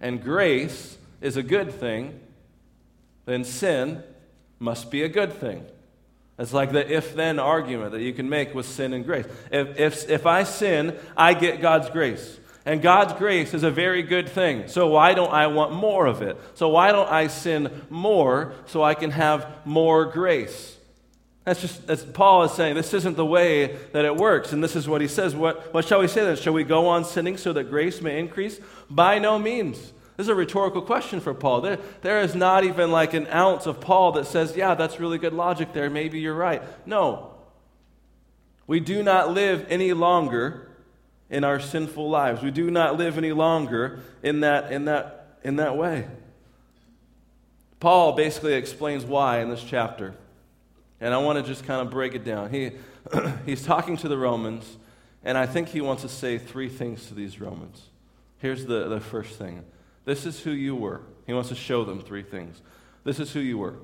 and 0.00 0.22
grace 0.22 0.98
is 1.22 1.38
a 1.38 1.42
good 1.42 1.72
thing, 1.72 2.20
then 3.24 3.44
sin 3.44 4.02
must 4.60 4.90
be 4.90 5.02
a 5.02 5.08
good 5.08 5.32
thing. 5.32 5.66
It's 6.38 6.52
like 6.52 6.72
the 6.72 6.90
if 6.90 7.14
then 7.14 7.38
argument 7.38 7.92
that 7.92 8.00
you 8.00 8.12
can 8.12 8.28
make 8.28 8.54
with 8.54 8.66
sin 8.66 8.92
and 8.94 9.04
grace. 9.04 9.26
If, 9.50 9.78
if, 9.78 10.08
if 10.08 10.26
I 10.26 10.44
sin, 10.44 10.96
I 11.16 11.34
get 11.34 11.60
God's 11.60 11.90
grace. 11.90 12.38
And 12.64 12.80
God's 12.80 13.14
grace 13.14 13.52
is 13.54 13.62
a 13.62 13.70
very 13.70 14.02
good 14.02 14.28
thing. 14.28 14.68
So 14.68 14.86
why 14.88 15.14
don't 15.14 15.32
I 15.32 15.48
want 15.48 15.72
more 15.72 16.06
of 16.06 16.22
it? 16.22 16.38
So 16.54 16.68
why 16.68 16.92
don't 16.92 17.10
I 17.10 17.26
sin 17.26 17.84
more 17.90 18.52
so 18.66 18.82
I 18.82 18.94
can 18.94 19.10
have 19.10 19.46
more 19.64 20.04
grace? 20.06 20.76
That's 21.44 21.60
just, 21.60 21.88
as 21.88 22.04
Paul 22.04 22.44
is 22.44 22.52
saying, 22.52 22.74
this 22.74 22.92
isn't 22.92 23.16
the 23.16 23.24
way 23.24 23.78
that 23.92 24.04
it 24.04 24.14
works. 24.14 24.52
And 24.52 24.62
this 24.62 24.76
is 24.76 24.86
what 24.86 25.00
he 25.00 25.08
says. 25.08 25.34
What, 25.34 25.72
what 25.72 25.86
shall 25.86 26.00
we 26.00 26.08
say 26.08 26.22
then? 26.24 26.36
Shall 26.36 26.52
we 26.52 26.64
go 26.64 26.86
on 26.86 27.04
sinning 27.04 27.38
so 27.38 27.52
that 27.54 27.70
grace 27.70 28.00
may 28.02 28.18
increase? 28.18 28.60
By 28.90 29.18
no 29.18 29.38
means. 29.38 29.92
This 30.20 30.26
is 30.26 30.32
a 30.32 30.34
rhetorical 30.34 30.82
question 30.82 31.18
for 31.18 31.32
Paul. 31.32 31.62
There, 31.62 31.78
there 32.02 32.20
is 32.20 32.34
not 32.34 32.62
even 32.62 32.90
like 32.90 33.14
an 33.14 33.26
ounce 33.28 33.64
of 33.64 33.80
Paul 33.80 34.12
that 34.12 34.26
says, 34.26 34.54
yeah, 34.54 34.74
that's 34.74 35.00
really 35.00 35.16
good 35.16 35.32
logic 35.32 35.72
there. 35.72 35.88
Maybe 35.88 36.20
you're 36.20 36.34
right. 36.34 36.62
No. 36.84 37.30
We 38.66 38.80
do 38.80 39.02
not 39.02 39.32
live 39.32 39.66
any 39.70 39.94
longer 39.94 40.68
in 41.30 41.42
our 41.42 41.58
sinful 41.58 42.10
lives. 42.10 42.42
We 42.42 42.50
do 42.50 42.70
not 42.70 42.98
live 42.98 43.16
any 43.16 43.32
longer 43.32 44.00
in 44.22 44.40
that, 44.40 44.70
in 44.70 44.84
that, 44.84 45.38
in 45.42 45.56
that 45.56 45.78
way. 45.78 46.06
Paul 47.78 48.12
basically 48.12 48.52
explains 48.52 49.06
why 49.06 49.40
in 49.40 49.48
this 49.48 49.64
chapter. 49.64 50.14
And 51.00 51.14
I 51.14 51.16
want 51.16 51.38
to 51.38 51.50
just 51.50 51.64
kind 51.64 51.80
of 51.80 51.90
break 51.90 52.14
it 52.14 52.24
down. 52.26 52.50
He, 52.50 52.72
he's 53.46 53.64
talking 53.64 53.96
to 53.96 54.08
the 54.08 54.18
Romans, 54.18 54.76
and 55.24 55.38
I 55.38 55.46
think 55.46 55.68
he 55.68 55.80
wants 55.80 56.02
to 56.02 56.10
say 56.10 56.36
three 56.36 56.68
things 56.68 57.06
to 57.06 57.14
these 57.14 57.40
Romans. 57.40 57.88
Here's 58.36 58.66
the, 58.66 58.86
the 58.86 59.00
first 59.00 59.38
thing 59.38 59.64
this 60.04 60.26
is 60.26 60.40
who 60.40 60.50
you 60.50 60.74
were. 60.74 61.02
He 61.26 61.32
wants 61.32 61.48
to 61.50 61.54
show 61.54 61.84
them 61.84 62.00
three 62.00 62.22
things. 62.22 62.60
This 63.04 63.20
is 63.20 63.32
who 63.32 63.40
you 63.40 63.58
were. 63.58 63.76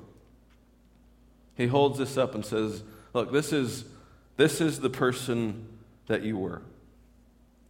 He 1.57 1.67
holds 1.67 1.99
this 1.99 2.17
up 2.17 2.35
and 2.35 2.45
says, 2.45 2.83
Look, 3.13 3.33
this 3.33 3.53
is, 3.53 3.85
this 4.37 4.61
is 4.61 4.81
the 4.81 4.91
person 4.91 5.67
that 6.07 6.23
you 6.23 6.37
were. 6.37 6.63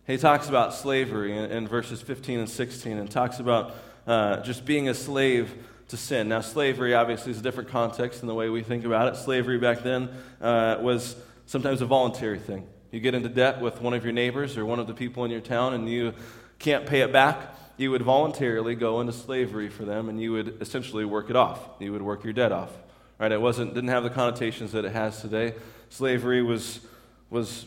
He 0.07 0.17
talks 0.17 0.49
about 0.49 0.75
slavery 0.75 1.37
in, 1.37 1.51
in 1.51 1.69
verses 1.69 2.01
15 2.01 2.41
and 2.41 2.51
16 2.51 2.99
and 2.99 3.11
talks 3.11 3.39
about 3.39 3.75
uh, 4.07 4.39
just 4.39 4.65
being 4.65 4.89
a 4.89 4.95
slave 4.95 5.53
to 5.89 5.97
sin. 5.97 6.29
Now, 6.29 6.41
slavery 6.41 6.95
obviously 6.95 7.33
is 7.33 7.39
a 7.39 7.43
different 7.43 7.69
context 7.69 8.21
than 8.21 8.27
the 8.27 8.35
way 8.35 8.49
we 8.49 8.63
think 8.63 8.85
about 8.85 9.13
it. 9.13 9.17
Slavery 9.17 9.59
back 9.59 9.83
then 9.83 10.09
uh, 10.41 10.79
was 10.81 11.17
sometimes 11.47 11.81
a 11.81 11.87
voluntary 11.87 12.39
thing. 12.39 12.67
You 12.91 13.01
get 13.01 13.15
into 13.15 13.29
debt 13.29 13.61
with 13.61 13.81
one 13.81 13.95
of 13.95 14.05
your 14.05 14.13
neighbors 14.13 14.57
or 14.57 14.65
one 14.65 14.79
of 14.79 14.87
the 14.87 14.95
people 14.95 15.25
in 15.25 15.31
your 15.31 15.41
town 15.41 15.75
and 15.75 15.89
you 15.89 16.15
can't 16.59 16.87
pay 16.87 17.03
it 17.03 17.13
back 17.13 17.55
you 17.77 17.91
would 17.91 18.03
voluntarily 18.03 18.75
go 18.75 19.01
into 19.01 19.13
slavery 19.13 19.69
for 19.69 19.85
them 19.85 20.09
and 20.09 20.21
you 20.21 20.33
would 20.33 20.61
essentially 20.61 21.05
work 21.05 21.31
it 21.31 21.37
off. 21.37 21.61
You 21.79 21.93
would 21.93 22.03
work 22.03 22.25
your 22.25 22.33
debt 22.33 22.53
off. 22.53 22.71
Right? 23.19 23.33
It 23.33 23.41
wasn't 23.41 23.75
didn't 23.75 23.91
have 23.91 24.03
the 24.03 24.11
connotations 24.11 24.73
that 24.73 24.85
it 24.85 24.93
has 24.93 25.21
today. 25.21 25.55
Slavery 25.89 26.43
was 26.43 26.81
was 27.31 27.67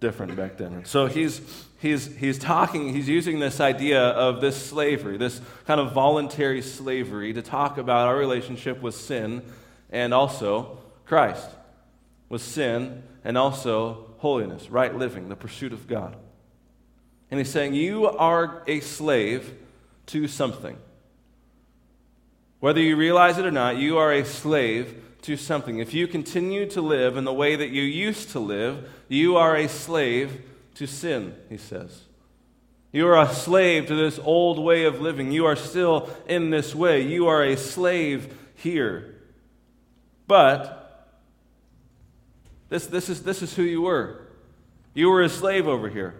different 0.00 0.36
back 0.36 0.56
then. 0.56 0.84
So 0.84 1.06
he's 1.06 1.40
he's 1.78 2.16
he's 2.16 2.38
talking, 2.38 2.94
he's 2.94 3.08
using 3.08 3.38
this 3.38 3.60
idea 3.60 4.00
of 4.00 4.40
this 4.40 4.56
slavery, 4.56 5.16
this 5.16 5.40
kind 5.66 5.80
of 5.80 5.92
voluntary 5.92 6.62
slavery 6.62 7.32
to 7.32 7.42
talk 7.42 7.78
about 7.78 8.06
our 8.06 8.16
relationship 8.16 8.80
with 8.80 8.94
sin 8.94 9.42
and 9.90 10.14
also 10.14 10.78
Christ. 11.04 11.48
With 12.28 12.42
sin 12.42 13.02
and 13.24 13.38
also 13.38 14.06
holiness, 14.18 14.70
right 14.70 14.94
living, 14.94 15.28
the 15.28 15.36
pursuit 15.36 15.72
of 15.72 15.86
God. 15.86 16.16
And 17.30 17.38
he's 17.38 17.50
saying, 17.50 17.74
You 17.74 18.06
are 18.06 18.62
a 18.66 18.80
slave 18.80 19.54
to 20.06 20.26
something. 20.28 20.78
Whether 22.60 22.80
you 22.80 22.96
realize 22.96 23.38
it 23.38 23.46
or 23.46 23.50
not, 23.50 23.76
you 23.76 23.98
are 23.98 24.12
a 24.12 24.24
slave 24.24 25.02
to 25.22 25.36
something. 25.36 25.78
If 25.78 25.94
you 25.94 26.08
continue 26.08 26.66
to 26.70 26.80
live 26.80 27.16
in 27.16 27.24
the 27.24 27.32
way 27.32 27.56
that 27.56 27.68
you 27.68 27.82
used 27.82 28.30
to 28.30 28.40
live, 28.40 28.88
you 29.08 29.36
are 29.36 29.56
a 29.56 29.68
slave 29.68 30.42
to 30.74 30.86
sin, 30.86 31.36
he 31.48 31.56
says. 31.56 32.02
You 32.90 33.06
are 33.08 33.20
a 33.20 33.32
slave 33.32 33.86
to 33.86 33.94
this 33.94 34.18
old 34.18 34.58
way 34.58 34.84
of 34.84 35.00
living. 35.00 35.30
You 35.30 35.44
are 35.46 35.56
still 35.56 36.08
in 36.26 36.50
this 36.50 36.74
way. 36.74 37.02
You 37.02 37.26
are 37.26 37.44
a 37.44 37.56
slave 37.56 38.34
here. 38.54 39.14
But 40.26 41.06
this, 42.70 42.86
this, 42.86 43.08
is, 43.08 43.22
this 43.22 43.42
is 43.42 43.54
who 43.54 43.62
you 43.62 43.82
were. 43.82 44.22
You 44.94 45.10
were 45.10 45.22
a 45.22 45.28
slave 45.28 45.68
over 45.68 45.88
here. 45.88 46.14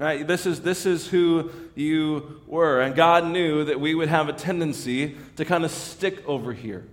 Right? 0.00 0.26
This, 0.26 0.46
is, 0.46 0.62
this 0.62 0.86
is 0.86 1.06
who 1.06 1.50
you 1.74 2.40
were. 2.46 2.80
And 2.80 2.94
God 2.94 3.26
knew 3.26 3.66
that 3.66 3.78
we 3.78 3.94
would 3.94 4.08
have 4.08 4.30
a 4.30 4.32
tendency 4.32 5.14
to 5.36 5.44
kind 5.44 5.62
of 5.62 5.70
stick 5.70 6.26
over 6.26 6.54
here. 6.54 6.86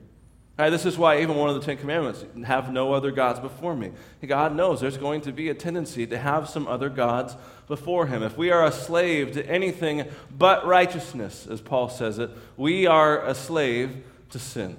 Right? 0.60 0.70
This 0.70 0.86
is 0.86 0.98
why 0.98 1.22
even 1.22 1.38
one 1.38 1.50
of 1.50 1.56
the 1.56 1.62
Ten 1.62 1.78
Commandments, 1.78 2.26
have 2.44 2.70
no 2.70 2.92
other 2.92 3.12
gods 3.12 3.40
before 3.40 3.78
me. 3.78 3.94
God 4.26 4.54
knows 4.54 4.82
there's 4.82 4.98
going 4.98 5.22
to 5.22 5.32
be 5.32 5.48
a 5.48 5.54
tendency 5.54 6.06
to 6.06 6.18
have 6.18 6.50
some 6.50 6.68
other 6.68 6.90
gods 6.90 7.38
before 7.70 8.08
him. 8.08 8.24
If 8.24 8.38
we 8.38 8.52
are 8.52 8.66
a 8.66 8.74
slave 8.74 9.32
to 9.34 9.50
anything 9.50 10.04
but 10.38 10.68
righteousness, 10.68 11.48
as 11.50 11.62
Paul 11.62 11.88
says 11.88 12.20
it, 12.20 12.30
we 12.58 12.88
are 12.88 13.26
a 13.26 13.34
slave 13.34 14.04
to 14.32 14.40
sin. 14.40 14.76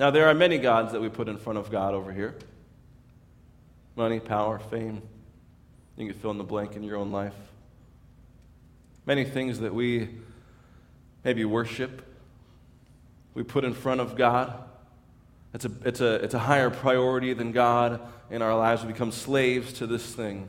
Now, 0.00 0.10
there 0.10 0.26
are 0.26 0.34
many 0.34 0.58
gods 0.58 0.90
that 0.90 1.00
we 1.00 1.08
put 1.08 1.28
in 1.28 1.36
front 1.36 1.60
of 1.60 1.70
God 1.70 1.94
over 1.94 2.12
here 2.12 2.34
money, 3.94 4.18
power, 4.18 4.58
fame, 4.58 5.02
you 5.96 6.06
can 6.06 6.14
fill 6.20 6.30
in 6.30 6.38
the 6.38 6.44
blank 6.44 6.76
in 6.76 6.82
your 6.82 6.96
own 6.96 7.12
life. 7.12 7.34
Many 9.04 9.24
things 9.24 9.60
that 9.60 9.74
we 9.74 10.08
maybe 11.24 11.44
worship, 11.44 12.02
we 13.34 13.42
put 13.42 13.64
in 13.64 13.74
front 13.74 14.00
of 14.00 14.16
God. 14.16 14.62
It's 15.54 15.64
a, 15.64 15.70
it's, 15.84 16.00
a, 16.00 16.14
it's 16.14 16.34
a 16.34 16.38
higher 16.38 16.70
priority 16.70 17.34
than 17.34 17.52
God 17.52 18.00
in 18.30 18.42
our 18.42 18.56
lives. 18.56 18.82
We 18.82 18.92
become 18.92 19.12
slaves 19.12 19.72
to 19.74 19.86
this 19.86 20.14
thing. 20.14 20.48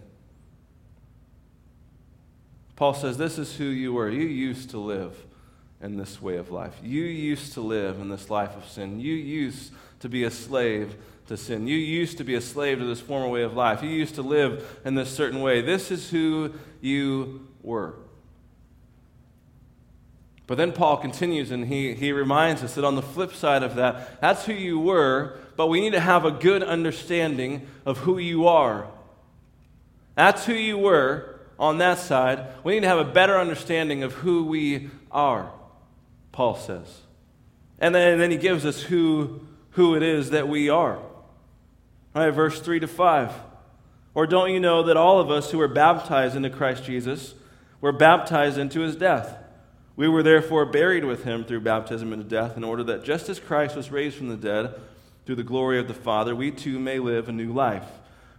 Paul 2.76 2.94
says, 2.94 3.18
This 3.18 3.38
is 3.38 3.56
who 3.56 3.66
you 3.66 3.94
were. 3.94 4.10
You 4.10 4.26
used 4.26 4.70
to 4.72 4.78
live 4.78 5.16
in 5.82 5.98
this 5.98 6.22
way 6.22 6.38
of 6.38 6.52
life. 6.52 6.74
You 6.82 7.04
used 7.04 7.54
to 7.54 7.62
live 7.62 8.00
in 8.00 8.10
this 8.10 8.30
life 8.30 8.56
of 8.56 8.68
sin. 8.68 9.00
You 9.00 9.14
used 9.14 9.74
to 10.00 10.10
be 10.10 10.24
a 10.24 10.32
slave 10.32 10.96
to 11.27 11.38
sin. 11.38 11.68
You 11.68 11.77
used 11.77 12.18
to 12.18 12.24
be 12.24 12.36
a 12.36 12.42
slave 12.42 12.80
to 12.80 12.86
this 12.86 13.00
former 13.00 13.27
way 13.27 13.44
of 13.44 13.53
life. 13.53 13.82
You 13.82 13.89
used 13.89 14.15
to 14.15 14.22
live 14.22 14.80
in 14.84 14.96
this 14.96 15.10
certain 15.10 15.42
way. 15.42 15.62
This 15.62 15.92
is 15.92 16.10
who 16.10 16.53
you 16.82 17.48
were. 17.62 17.96
But 20.46 20.56
then 20.56 20.74
Paul 20.74 20.98
continues 20.98 21.51
and 21.51 21.68
he, 21.68 21.94
he 21.94 22.12
reminds 22.12 22.63
us 22.63 22.75
that 22.75 22.84
on 22.84 22.96
the 22.96 23.01
flip 23.01 23.34
side 23.34 23.63
of 23.63 23.75
that, 23.75 24.20
that's 24.20 24.46
who 24.46 24.53
you 24.53 24.80
were, 24.80 25.38
but 25.56 25.68
we 25.68 25.80
need 25.80 25.94
to 25.94 26.00
have 26.00 26.25
a 26.25 26.32
good 26.32 26.62
understanding 26.62 27.65
of 27.86 28.00
who 28.00 28.18
you 28.18 28.48
are. 28.48 28.88
That's 30.15 30.46
who 30.46 30.53
you 30.53 30.77
were 30.77 31.39
on 31.58 31.77
that 31.77 32.00
side. 32.00 32.48
We 32.63 32.74
need 32.74 32.82
to 32.82 32.88
have 32.88 33.00
a 33.00 33.06
better 33.06 33.38
understanding 33.38 34.03
of 34.03 34.13
who 34.13 34.44
we 34.44 34.89
are, 35.12 35.51
Paul 36.34 36.56
says. 36.56 37.01
And 37.80 37.96
then, 37.96 38.13
and 38.13 38.22
then 38.22 38.32
he 38.32 38.38
gives 38.38 38.65
us 38.65 38.82
who, 38.82 39.42
who 39.72 39.96
it 39.96 40.03
is 40.03 40.32
that 40.32 40.48
we 40.48 40.70
are. 40.70 41.00
Right, 42.15 42.29
verse 42.29 42.62
3 42.62 42.79
to 42.82 42.88
5. 42.88 43.34
Or 44.13 44.27
don't 44.27 44.51
you 44.51 44.60
know 44.60 44.84
that 44.84 44.98
all 44.98 45.20
of 45.20 45.32
us 45.32 45.51
who 45.51 45.58
were 45.58 45.67
baptized 45.67 46.36
into 46.36 46.50
Christ 46.50 46.84
Jesus 46.84 47.34
were 47.82 47.91
baptized 47.91 48.58
into 48.58 48.82
his 48.82 48.96
death? 48.96 49.38
We 49.96 50.08
were 50.08 50.24
therefore 50.24 50.65
buried 50.65 51.05
with 51.05 51.24
him 51.24 51.43
through 51.43 51.62
baptism 51.62 52.13
into 52.13 52.25
death, 52.25 52.58
in 52.58 52.63
order 52.63 52.84
that 52.84 53.03
just 53.03 53.29
as 53.29 53.39
Christ 53.39 53.75
was 53.75 53.91
raised 53.91 54.17
from 54.17 54.29
the 54.29 54.38
dead 54.38 54.75
through 55.25 55.36
the 55.36 55.43
glory 55.43 55.79
of 55.79 55.88
the 55.88 55.93
Father, 55.93 56.36
we 56.36 56.51
too 56.51 56.79
may 56.79 57.00
live 57.00 57.29
a 57.29 57.32
new 57.32 57.51
life. 57.51 57.86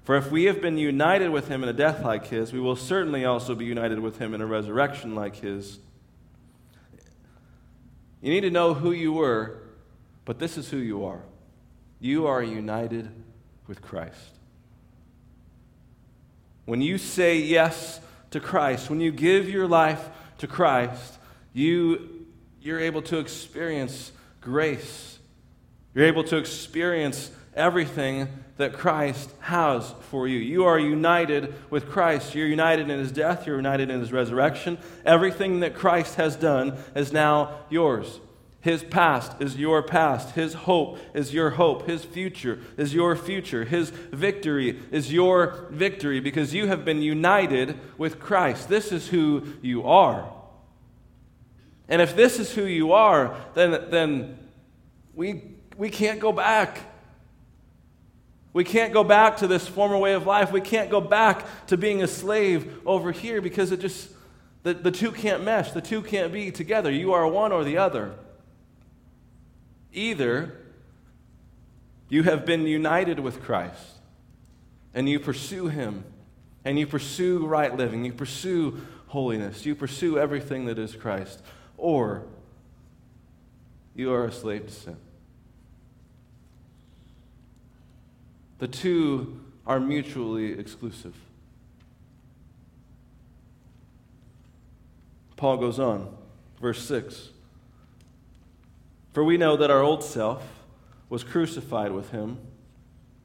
For 0.05 0.17
if 0.17 0.31
we 0.31 0.45
have 0.45 0.61
been 0.61 0.79
united 0.79 1.31
with 1.31 1.49
him 1.49 1.63
in 1.63 1.69
a 1.69 1.73
death 1.73 2.05
like 2.05 2.27
his, 2.27 2.53
we 2.53 2.61
will 2.61 2.77
certainly 2.77 3.25
also 3.25 3.55
be 3.55 3.65
united 3.65 3.99
with 3.99 4.19
him 4.19 4.35
in 4.35 4.41
a 4.41 4.47
resurrection 4.47 5.15
like 5.15 5.37
his. 5.37 5.79
You 8.21 8.31
need 8.31 8.43
to 8.43 8.51
know 8.51 8.75
who 8.75 8.93
you 8.93 9.13
were, 9.13 9.63
but 10.25 10.39
this 10.39 10.59
is 10.59 10.71
who 10.71 10.77
you 10.77 11.05
are. 11.05 11.23
You 12.01 12.27
are 12.27 12.43
united 12.43 13.11
with 13.67 13.83
Christ. 13.83 14.39
When 16.67 16.81
you 16.81 16.99
say 16.99 17.39
yes 17.39 18.01
to 18.31 18.41
Christ, 18.41 18.91
when 18.91 19.01
you 19.01 19.13
give 19.13 19.49
your 19.49 19.67
life 19.67 20.09
to 20.39 20.47
Christ, 20.47 21.19
you, 21.53 22.27
you're 22.61 22.81
able 22.81 23.03
to 23.03 23.19
experience 23.19 24.13
grace. 24.41 25.19
You're 25.95 26.07
able 26.07 26.25
to 26.25 26.37
experience 26.37 27.31
everything 27.55 28.29
that 28.57 28.73
Christ 28.73 29.31
has 29.41 29.95
for 30.11 30.27
you. 30.27 30.39
You 30.39 30.65
are 30.65 30.79
united 30.79 31.55
with 31.71 31.89
Christ. 31.89 32.35
You're 32.35 32.47
united 32.47 32.91
in 32.91 32.99
his 32.99 33.13
death, 33.13 33.47
you're 33.47 33.57
united 33.57 33.91
in 33.91 34.01
his 34.01 34.13
resurrection. 34.13 34.79
Everything 35.05 35.61
that 35.61 35.75
Christ 35.75 36.17
has 36.17 36.37
done 36.37 36.77
is 36.95 37.13
now 37.13 37.59
yours. 37.69 38.21
His 38.65 38.83
past 38.83 39.43
is 39.43 39.59
your 39.59 39.83
past. 39.83 40.35
His 40.35 40.55
hope 40.55 40.99
is 41.13 41.35
your 41.35 41.51
hope. 41.51 41.87
His 41.87 42.03
future 42.03 42.61
is 42.79 42.95
your 42.95 43.15
future. 43.15 43.67
His 43.67 43.91
victory 43.91 44.81
is 44.91 45.13
your 45.13 45.67
victory 45.71 46.19
because 46.19 46.55
you 46.55 46.67
have 46.69 46.83
been 46.83 47.03
united 47.03 47.79
with 47.99 48.19
Christ. 48.19 48.71
This 48.71 48.91
is 48.91 49.09
who 49.09 49.45
you 49.61 49.87
are. 49.87 50.33
And 51.91 52.01
if 52.01 52.17
this 52.17 52.39
is 52.39 52.55
who 52.55 52.65
you 52.65 52.93
are, 52.93 53.37
then, 53.53 53.91
then 53.91 54.39
we, 55.13 55.43
we 55.77 55.91
can't 55.91 56.19
go 56.19 56.33
back. 56.33 56.81
We 58.55 58.65
can't 58.65 58.95
go 58.95 59.05
back 59.05 59.37
to 59.39 59.47
this 59.47 59.69
former 59.69 59.99
way 59.99 60.15
of 60.15 60.27
life. 60.27 60.53
We 60.53 60.63
can't 60.63 60.91
go 60.91 61.03
back 61.03 61.67
to 61.67 61.77
being 61.77 62.03
a 62.03 62.09
slave 62.09 62.81
over 62.87 63.13
here 63.13 63.43
because 63.43 63.73
it 63.73 63.81
just, 63.81 64.09
the, 64.63 64.73
the 64.73 64.91
two 64.91 65.13
can't 65.13 65.45
mesh. 65.45 65.73
The 65.73 65.83
two 65.83 66.01
can't 66.01 66.33
be 66.33 66.51
together. 66.51 66.91
You 66.91 67.13
are 67.13 67.29
one 67.29 67.53
or 67.53 67.63
the 67.63 67.77
other. 67.77 68.15
Either 69.95 70.57
you 72.09 72.25
have 72.25 72.45
been 72.45 72.67
united 72.67 73.21
with 73.21 73.43
Christ 73.43 74.01
and 74.93 75.09
you 75.09 75.19
pursue 75.19 75.69
Him 75.69 76.05
and 76.65 76.79
you 76.79 76.87
pursue 76.87 77.47
right 77.47 77.75
living, 77.75 78.05
you 78.05 78.13
pursue 78.13 78.81
holiness, 79.07 79.65
you 79.65 79.75
pursue 79.75 80.19
everything 80.19 80.67
that 80.67 80.79
is 80.79 80.97
Christ, 80.97 81.41
or 81.77 82.25
you 83.95 84.13
are 84.13 84.25
a 84.25 84.33
slave 84.33 84.67
to 84.67 84.73
sin. 84.73 84.97
The 88.59 88.67
two 88.67 89.41
are 89.67 89.79
mutually 89.79 90.59
exclusive. 90.59 91.15
Paul 95.37 95.59
goes 95.59 95.79
on, 95.79 96.17
verse 96.61 96.83
6. 96.85 97.31
For 99.15 99.23
we 99.23 99.39
know 99.39 99.57
that 99.57 99.71
our 99.71 99.81
old 99.81 100.03
self 100.03 100.43
was 101.09 101.23
crucified 101.23 101.93
with 101.93 102.11
him, 102.11 102.37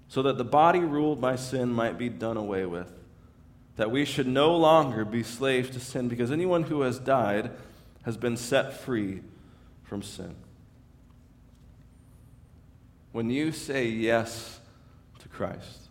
so 0.08 0.22
that 0.22 0.38
the 0.38 0.43
body 0.43 0.79
ruled 0.79 1.19
by 1.19 1.36
sin 1.36 1.74
might 1.74 1.98
be 1.98 2.10
done 2.10 2.38
away 2.38 2.65
with, 2.65 2.93
that 3.75 3.89
we 3.89 4.05
should 4.05 4.27
no 4.27 4.55
longer 4.55 5.03
be 5.03 5.24
slaves 5.24 5.72
to 5.72 5.79
sin, 5.79 6.08
because 6.08 6.31
anyone 6.31 6.63
who 6.63 6.81
has 6.81 7.00
died 7.00 7.50
has 8.03 8.17
been 8.17 8.38
set 8.38 8.79
free 8.79 9.22
from 9.84 10.03
sin. 10.03 10.36
When 13.12 13.31
you 13.31 13.51
say 13.51 13.88
yes 13.88 14.60
to 15.19 15.27
Christ, 15.27 15.89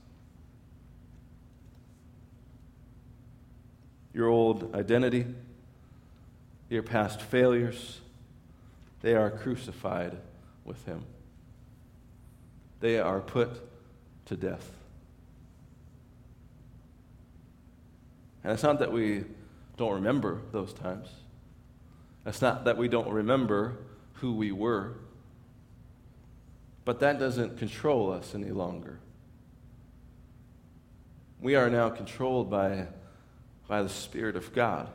your 4.15 4.29
old 4.29 4.77
identity, 4.77 5.27
your 6.71 6.85
past 6.85 7.21
failures, 7.21 8.01
they 9.01 9.15
are 9.15 9.31
crucified 9.31 10.17
with 10.65 10.85
him. 10.85 11.05
They 12.81 12.99
are 12.99 13.21
put 13.21 13.61
to 14.27 14.37
death. 14.37 14.71
And 18.45 18.53
it's 18.53 18.63
not 18.63 18.79
that 18.79 18.93
we 18.93 19.25
don't 19.77 19.95
remember 19.95 20.41
those 20.53 20.73
times. 20.73 21.09
It's 22.27 22.43
not 22.43 22.65
that 22.65 22.77
we 22.77 22.89
don't 22.89 23.11
remember 23.11 23.77
who 24.15 24.35
we 24.35 24.53
were. 24.53 24.95
But 26.85 27.01
that 27.01 27.19
doesn't 27.19 27.59
control 27.59 28.13
us 28.13 28.35
any 28.35 28.51
longer. 28.51 28.99
We 31.41 31.55
are 31.55 31.71
now 31.71 31.91
controlled 31.91 32.51
by, 32.51 32.87
by 33.69 33.83
the 33.83 33.89
Spirit 33.89 34.37
of 34.37 34.53
God. 34.53 34.89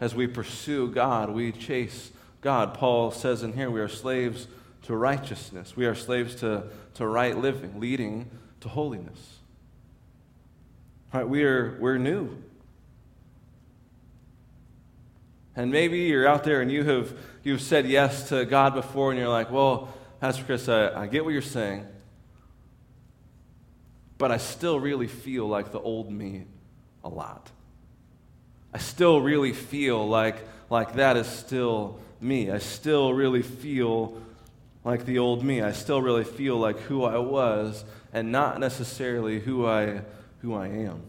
As 0.00 0.14
we 0.14 0.26
pursue 0.26 0.90
God, 0.90 1.30
we 1.30 1.50
chase 1.52 2.12
God. 2.40 2.74
Paul 2.74 3.10
says 3.10 3.42
in 3.42 3.52
here, 3.52 3.70
we 3.70 3.80
are 3.80 3.88
slaves 3.88 4.46
to 4.82 4.96
righteousness. 4.96 5.76
We 5.76 5.86
are 5.86 5.94
slaves 5.94 6.34
to, 6.36 6.64
to 6.94 7.06
right 7.06 7.36
living, 7.36 7.80
leading 7.80 8.30
to 8.60 8.68
holiness. 8.68 9.38
Right, 11.12 11.28
we 11.28 11.44
are, 11.44 11.76
we're 11.80 11.98
new. 11.98 12.42
And 15.56 15.72
maybe 15.72 16.00
you're 16.00 16.28
out 16.28 16.44
there 16.44 16.60
and 16.60 16.70
you 16.70 16.84
have 16.84 17.12
you've 17.42 17.60
said 17.60 17.86
yes 17.86 18.28
to 18.28 18.44
God 18.44 18.74
before, 18.74 19.10
and 19.10 19.18
you're 19.18 19.28
like, 19.28 19.50
well, 19.50 19.92
Pastor 20.20 20.44
Chris, 20.44 20.68
I, 20.68 20.90
I 20.90 21.06
get 21.06 21.24
what 21.24 21.32
you're 21.32 21.42
saying, 21.42 21.86
but 24.18 24.30
I 24.30 24.36
still 24.36 24.78
really 24.78 25.08
feel 25.08 25.48
like 25.48 25.72
the 25.72 25.80
old 25.80 26.12
me 26.12 26.44
a 27.02 27.08
lot. 27.08 27.50
I 28.72 28.78
still 28.78 29.20
really 29.20 29.52
feel 29.52 30.06
like, 30.06 30.36
like 30.70 30.94
that 30.94 31.16
is 31.16 31.26
still 31.26 31.98
me. 32.20 32.50
I 32.50 32.58
still 32.58 33.12
really 33.12 33.42
feel 33.42 34.20
like 34.84 35.04
the 35.04 35.18
old 35.18 35.44
me. 35.44 35.62
I 35.62 35.72
still 35.72 36.00
really 36.00 36.24
feel 36.24 36.56
like 36.56 36.78
who 36.80 37.04
I 37.04 37.18
was 37.18 37.84
and 38.12 38.32
not 38.32 38.58
necessarily 38.60 39.40
who 39.40 39.66
I, 39.66 40.02
who 40.40 40.54
I 40.54 40.68
am. 40.68 41.02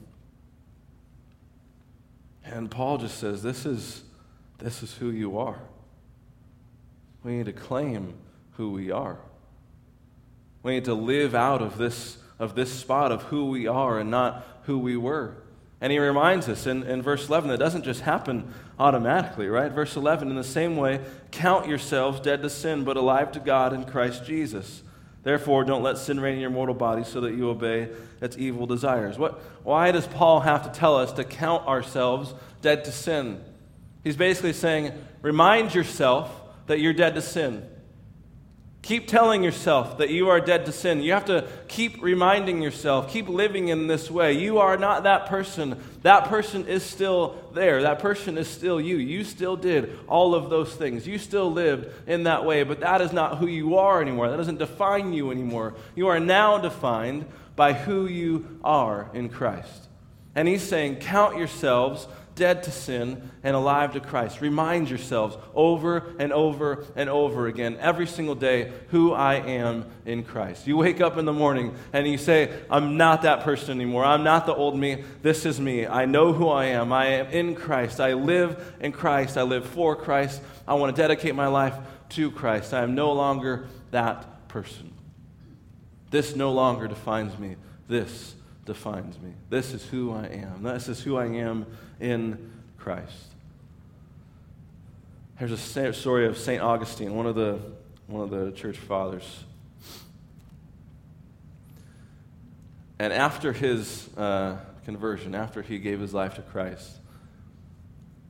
And 2.43 2.69
Paul 2.69 2.97
just 2.97 3.19
says, 3.19 3.43
this 3.43 3.65
is, 3.65 4.01
this 4.57 4.81
is 4.81 4.93
who 4.95 5.11
you 5.11 5.37
are. 5.37 5.59
We 7.23 7.37
need 7.37 7.45
to 7.45 7.53
claim 7.53 8.15
who 8.53 8.71
we 8.71 8.91
are. 8.91 9.17
We 10.63 10.73
need 10.73 10.85
to 10.85 10.93
live 10.93 11.35
out 11.35 11.61
of 11.61 11.77
this, 11.77 12.17
of 12.37 12.55
this 12.55 12.71
spot 12.71 13.11
of 13.11 13.23
who 13.23 13.45
we 13.45 13.67
are 13.67 13.99
and 13.99 14.09
not 14.09 14.45
who 14.63 14.79
we 14.79 14.97
were. 14.97 15.35
And 15.81 15.93
he 15.93 15.99
reminds 15.99 16.49
us 16.49 16.67
in, 16.67 16.83
in 16.83 17.01
verse 17.01 17.29
11 17.29 17.49
that 17.49 17.57
doesn't 17.57 17.85
just 17.85 18.01
happen 18.01 18.53
automatically, 18.77 19.47
right? 19.47 19.71
Verse 19.71 19.95
11, 19.95 20.29
in 20.29 20.35
the 20.35 20.43
same 20.43 20.75
way, 20.75 20.99
count 21.31 21.67
yourselves 21.67 22.19
dead 22.19 22.41
to 22.41 22.49
sin, 22.49 22.83
but 22.83 22.97
alive 22.97 23.31
to 23.33 23.39
God 23.39 23.71
in 23.71 23.85
Christ 23.85 24.25
Jesus. 24.25 24.83
Therefore, 25.23 25.63
don't 25.63 25.83
let 25.83 25.97
sin 25.97 26.19
reign 26.19 26.35
in 26.35 26.39
your 26.41 26.49
mortal 26.49 26.75
body 26.75 27.03
so 27.03 27.21
that 27.21 27.33
you 27.33 27.49
obey 27.49 27.89
its 28.21 28.37
evil 28.37 28.65
desires. 28.65 29.17
What, 29.17 29.41
why 29.63 29.91
does 29.91 30.07
Paul 30.07 30.41
have 30.41 30.63
to 30.63 30.79
tell 30.79 30.97
us 30.97 31.13
to 31.13 31.23
count 31.23 31.65
ourselves 31.67 32.33
dead 32.61 32.85
to 32.85 32.91
sin? 32.91 33.41
He's 34.03 34.15
basically 34.15 34.53
saying, 34.53 34.93
remind 35.21 35.75
yourself 35.75 36.31
that 36.67 36.79
you're 36.79 36.93
dead 36.93 37.15
to 37.15 37.21
sin. 37.21 37.67
Keep 38.81 39.07
telling 39.07 39.43
yourself 39.43 39.97
that 39.97 40.09
you 40.09 40.29
are 40.29 40.39
dead 40.39 40.65
to 40.65 40.71
sin. 40.71 41.01
You 41.01 41.11
have 41.11 41.25
to 41.25 41.47
keep 41.67 42.01
reminding 42.01 42.61
yourself, 42.61 43.11
keep 43.11 43.27
living 43.27 43.67
in 43.67 43.87
this 43.87 44.09
way. 44.09 44.33
You 44.33 44.59
are 44.59 44.77
not 44.77 45.03
that 45.03 45.25
person. 45.25 45.77
That 46.03 46.25
person 46.25 46.65
is 46.65 46.81
still 46.81 47.35
there. 47.53 47.81
That 47.81 47.99
person 47.99 48.37
is 48.37 48.47
still 48.47 48.79
you. 48.79 48.95
You 48.95 49.25
still 49.25 49.57
did 49.57 49.99
all 50.07 50.33
of 50.33 50.49
those 50.49 50.73
things. 50.73 51.05
You 51.05 51.17
still 51.17 51.51
lived 51.51 51.93
in 52.07 52.23
that 52.23 52.45
way, 52.45 52.63
but 52.63 52.79
that 52.79 53.01
is 53.01 53.11
not 53.11 53.37
who 53.37 53.47
you 53.47 53.77
are 53.77 54.01
anymore. 54.01 54.29
That 54.29 54.37
doesn't 54.37 54.59
define 54.59 55.11
you 55.11 55.29
anymore. 55.29 55.75
You 55.93 56.07
are 56.07 56.19
now 56.19 56.57
defined 56.57 57.25
by 57.57 57.73
who 57.73 58.07
you 58.07 58.59
are 58.63 59.09
in 59.13 59.27
Christ. 59.27 59.87
And 60.35 60.47
he's 60.47 60.63
saying, 60.63 60.97
Count 60.97 61.37
yourselves 61.37 62.07
dead 62.39 62.63
to 62.63 62.71
sin 62.71 63.29
and 63.43 63.55
alive 63.55 63.93
to 63.93 63.99
Christ. 63.99 64.41
Remind 64.41 64.89
yourselves 64.89 65.37
over 65.53 66.15
and 66.17 66.33
over 66.33 66.85
and 66.95 67.09
over 67.09 67.45
again, 67.47 67.77
every 67.79 68.07
single 68.07 68.33
day, 68.33 68.71
who 68.87 69.13
I 69.13 69.35
am 69.35 69.85
in 70.05 70.23
Christ. 70.23 70.65
You 70.65 70.77
wake 70.77 71.01
up 71.01 71.17
in 71.17 71.25
the 71.25 71.33
morning 71.33 71.75
and 71.93 72.07
you 72.07 72.17
say, 72.17 72.51
I'm 72.71 72.97
not 72.97 73.21
that 73.23 73.41
person 73.41 73.79
anymore. 73.79 74.05
I'm 74.05 74.23
not 74.23 74.45
the 74.45 74.55
old 74.55 74.75
me. 74.75 75.03
This 75.21 75.45
is 75.45 75.59
me. 75.59 75.85
I 75.85 76.05
know 76.05 76.33
who 76.33 76.47
I 76.47 76.65
am. 76.65 76.91
I 76.91 77.07
am 77.07 77.27
in 77.27 77.53
Christ. 77.53 77.99
I 77.99 78.13
live 78.13 78.75
in 78.79 78.93
Christ. 78.93 79.37
I 79.37 79.43
live 79.43 79.65
for 79.65 79.95
Christ. 79.95 80.41
I 80.67 80.73
want 80.75 80.95
to 80.95 80.99
dedicate 80.99 81.35
my 81.35 81.47
life 81.47 81.75
to 82.09 82.31
Christ. 82.31 82.73
I 82.73 82.81
am 82.81 82.95
no 82.95 83.11
longer 83.11 83.67
that 83.91 84.47
person. 84.47 84.93
This 86.09 86.35
no 86.35 86.53
longer 86.53 86.87
defines 86.87 87.37
me. 87.37 87.57
This 87.87 88.33
defines 88.69 89.19
me. 89.19 89.33
This 89.49 89.73
is 89.73 89.83
who 89.83 90.13
I 90.13 90.27
am. 90.27 90.61
This 90.61 90.87
is 90.89 91.01
who 91.01 91.17
I 91.17 91.25
am 91.25 91.65
in 91.99 92.51
Christ. 92.77 93.33
Here's 95.37 95.51
a 95.51 95.93
story 95.93 96.27
of 96.27 96.37
St. 96.37 96.61
Augustine, 96.61 97.15
one 97.15 97.25
of 97.25 97.33
the, 97.33 97.59
one 98.05 98.21
of 98.21 98.29
the 98.29 98.51
church 98.51 98.77
fathers. 98.77 99.43
and 102.99 103.11
after 103.11 103.53
his 103.53 104.07
uh, 104.15 104.57
conversion, 104.85 105.33
after 105.33 105.63
he 105.63 105.79
gave 105.79 105.99
his 105.99 106.13
life 106.13 106.35
to 106.35 106.43
Christ, 106.43 106.99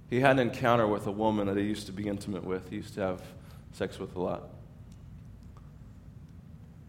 he 0.09 0.21
had 0.21 0.39
an 0.39 0.39
encounter 0.39 0.87
with 0.87 1.05
a 1.05 1.11
woman 1.11 1.47
that 1.47 1.57
he 1.57 1.63
used 1.63 1.85
to 1.87 1.91
be 1.91 2.07
intimate 2.07 2.45
with. 2.45 2.69
He 2.69 2.77
used 2.77 2.93
to 2.93 3.01
have 3.01 3.21
sex 3.73 3.99
with 3.99 4.15
a 4.15 4.21
lot. 4.21 4.43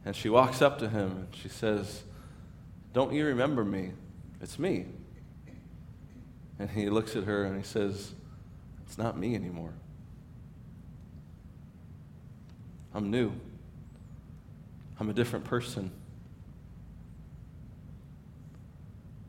And 0.04 0.14
she 0.14 0.28
walks 0.28 0.62
up 0.62 0.78
to 0.78 0.88
him 0.88 1.10
and 1.10 1.28
she 1.34 1.48
says, 1.48 2.04
Don't 2.92 3.12
you 3.12 3.26
remember 3.26 3.64
me? 3.64 3.92
It's 4.40 4.58
me. 4.58 4.86
And 6.58 6.68
he 6.70 6.90
looks 6.90 7.16
at 7.16 7.24
her 7.24 7.44
and 7.44 7.56
he 7.56 7.62
says, 7.62 8.12
It's 8.86 8.98
not 8.98 9.16
me 9.16 9.34
anymore. 9.34 9.72
I'm 12.92 13.10
new. 13.10 13.32
I'm 14.98 15.08
a 15.08 15.12
different 15.12 15.44
person. 15.44 15.90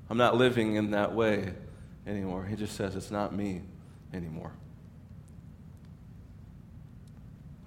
I'm 0.10 0.17
not 0.17 0.36
living 0.36 0.76
in 0.76 0.91
that 0.91 1.13
way 1.13 1.54
anymore. 2.06 2.45
He 2.45 2.56
just 2.56 2.76
says, 2.76 2.95
It's 2.95 3.12
not 3.12 3.34
me 3.34 3.62
anymore. 4.13 4.52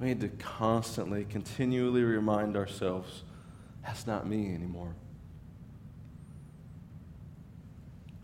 We 0.01 0.09
need 0.09 0.21
to 0.21 0.29
constantly, 0.29 1.25
continually 1.25 2.03
remind 2.03 2.57
ourselves 2.57 3.23
that's 3.83 4.07
not 4.07 4.27
me 4.27 4.53
anymore. 4.53 4.95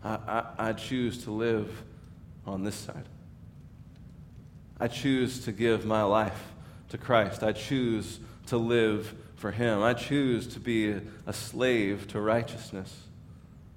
I, 0.03 0.09
I, 0.27 0.69
I, 0.69 0.73
choose 0.73 1.23
to 1.25 1.31
live 1.31 1.83
on 2.45 2.63
this 2.63 2.75
side. 2.75 3.05
I 4.79 4.87
choose 4.87 5.45
to 5.45 5.51
give 5.51 5.85
my 5.85 6.03
life 6.03 6.53
to 6.89 6.97
Christ. 6.97 7.43
I 7.43 7.51
choose 7.51 8.19
to 8.47 8.57
live 8.57 9.13
for 9.35 9.51
Him. 9.51 9.81
I 9.81 9.93
choose 9.93 10.47
to 10.47 10.59
be 10.59 10.95
a 11.25 11.33
slave 11.33 12.07
to 12.09 12.19
righteousness. 12.19 12.95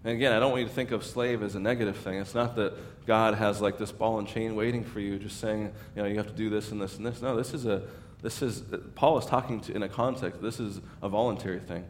And 0.02 0.12
again, 0.14 0.32
I 0.32 0.38
don't 0.38 0.50
want 0.50 0.62
you 0.62 0.68
to 0.68 0.74
think 0.74 0.90
of 0.90 1.04
slave 1.04 1.42
as 1.42 1.54
a 1.54 1.60
negative 1.60 1.96
thing. 1.96 2.18
It's 2.18 2.34
not 2.34 2.56
that 2.56 2.74
God 3.06 3.34
has 3.34 3.60
like 3.60 3.78
this 3.78 3.92
ball 3.92 4.18
and 4.18 4.28
chain 4.28 4.54
waiting 4.54 4.84
for 4.84 5.00
you, 5.00 5.18
just 5.18 5.40
saying, 5.40 5.72
you 5.94 6.02
know, 6.02 6.08
you 6.08 6.16
have 6.16 6.26
to 6.26 6.32
do 6.32 6.50
this 6.50 6.70
and 6.70 6.80
this 6.80 6.96
and 6.96 7.06
this. 7.06 7.22
No, 7.22 7.36
this 7.36 7.54
is 7.54 7.66
a, 7.66 7.82
this 8.22 8.42
is, 8.42 8.62
Paul 8.94 9.18
is 9.18 9.26
talking 9.26 9.60
to, 9.62 9.74
in 9.74 9.82
a 9.82 9.88
context, 9.88 10.40
this 10.40 10.60
is 10.60 10.80
a 11.02 11.08
voluntary 11.08 11.60
thing. 11.60 11.84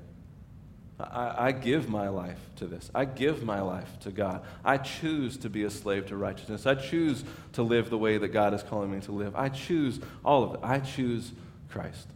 I, 0.98 1.46
I 1.46 1.52
give 1.52 1.88
my 1.88 2.08
life 2.08 2.38
to 2.56 2.66
this. 2.66 2.90
I 2.94 3.04
give 3.04 3.42
my 3.42 3.60
life 3.60 3.98
to 4.00 4.12
God. 4.12 4.42
I 4.64 4.78
choose 4.78 5.36
to 5.38 5.50
be 5.50 5.64
a 5.64 5.70
slave 5.70 6.06
to 6.06 6.16
righteousness. 6.16 6.66
I 6.66 6.76
choose 6.76 7.24
to 7.54 7.62
live 7.62 7.90
the 7.90 7.98
way 7.98 8.16
that 8.18 8.28
God 8.28 8.54
is 8.54 8.62
calling 8.62 8.92
me 8.92 9.00
to 9.00 9.12
live. 9.12 9.34
I 9.34 9.48
choose 9.48 9.98
all 10.24 10.44
of 10.44 10.54
it. 10.54 10.60
I 10.62 10.78
choose 10.78 11.32
Christ. 11.68 12.06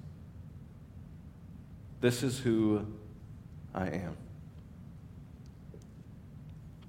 This 2.01 2.23
is 2.23 2.39
who 2.39 2.87
I 3.75 3.89
am. 3.89 4.17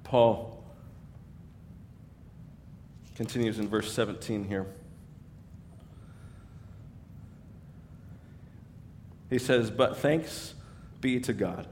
Paul 0.03 0.63
continues 3.15 3.57
in 3.57 3.67
verse 3.67 3.91
17 3.91 4.43
here. 4.43 4.67
He 9.31 9.39
says, 9.39 9.71
But 9.71 9.97
thanks 9.97 10.53
be 11.01 11.19
to 11.21 11.33
God 11.33 11.67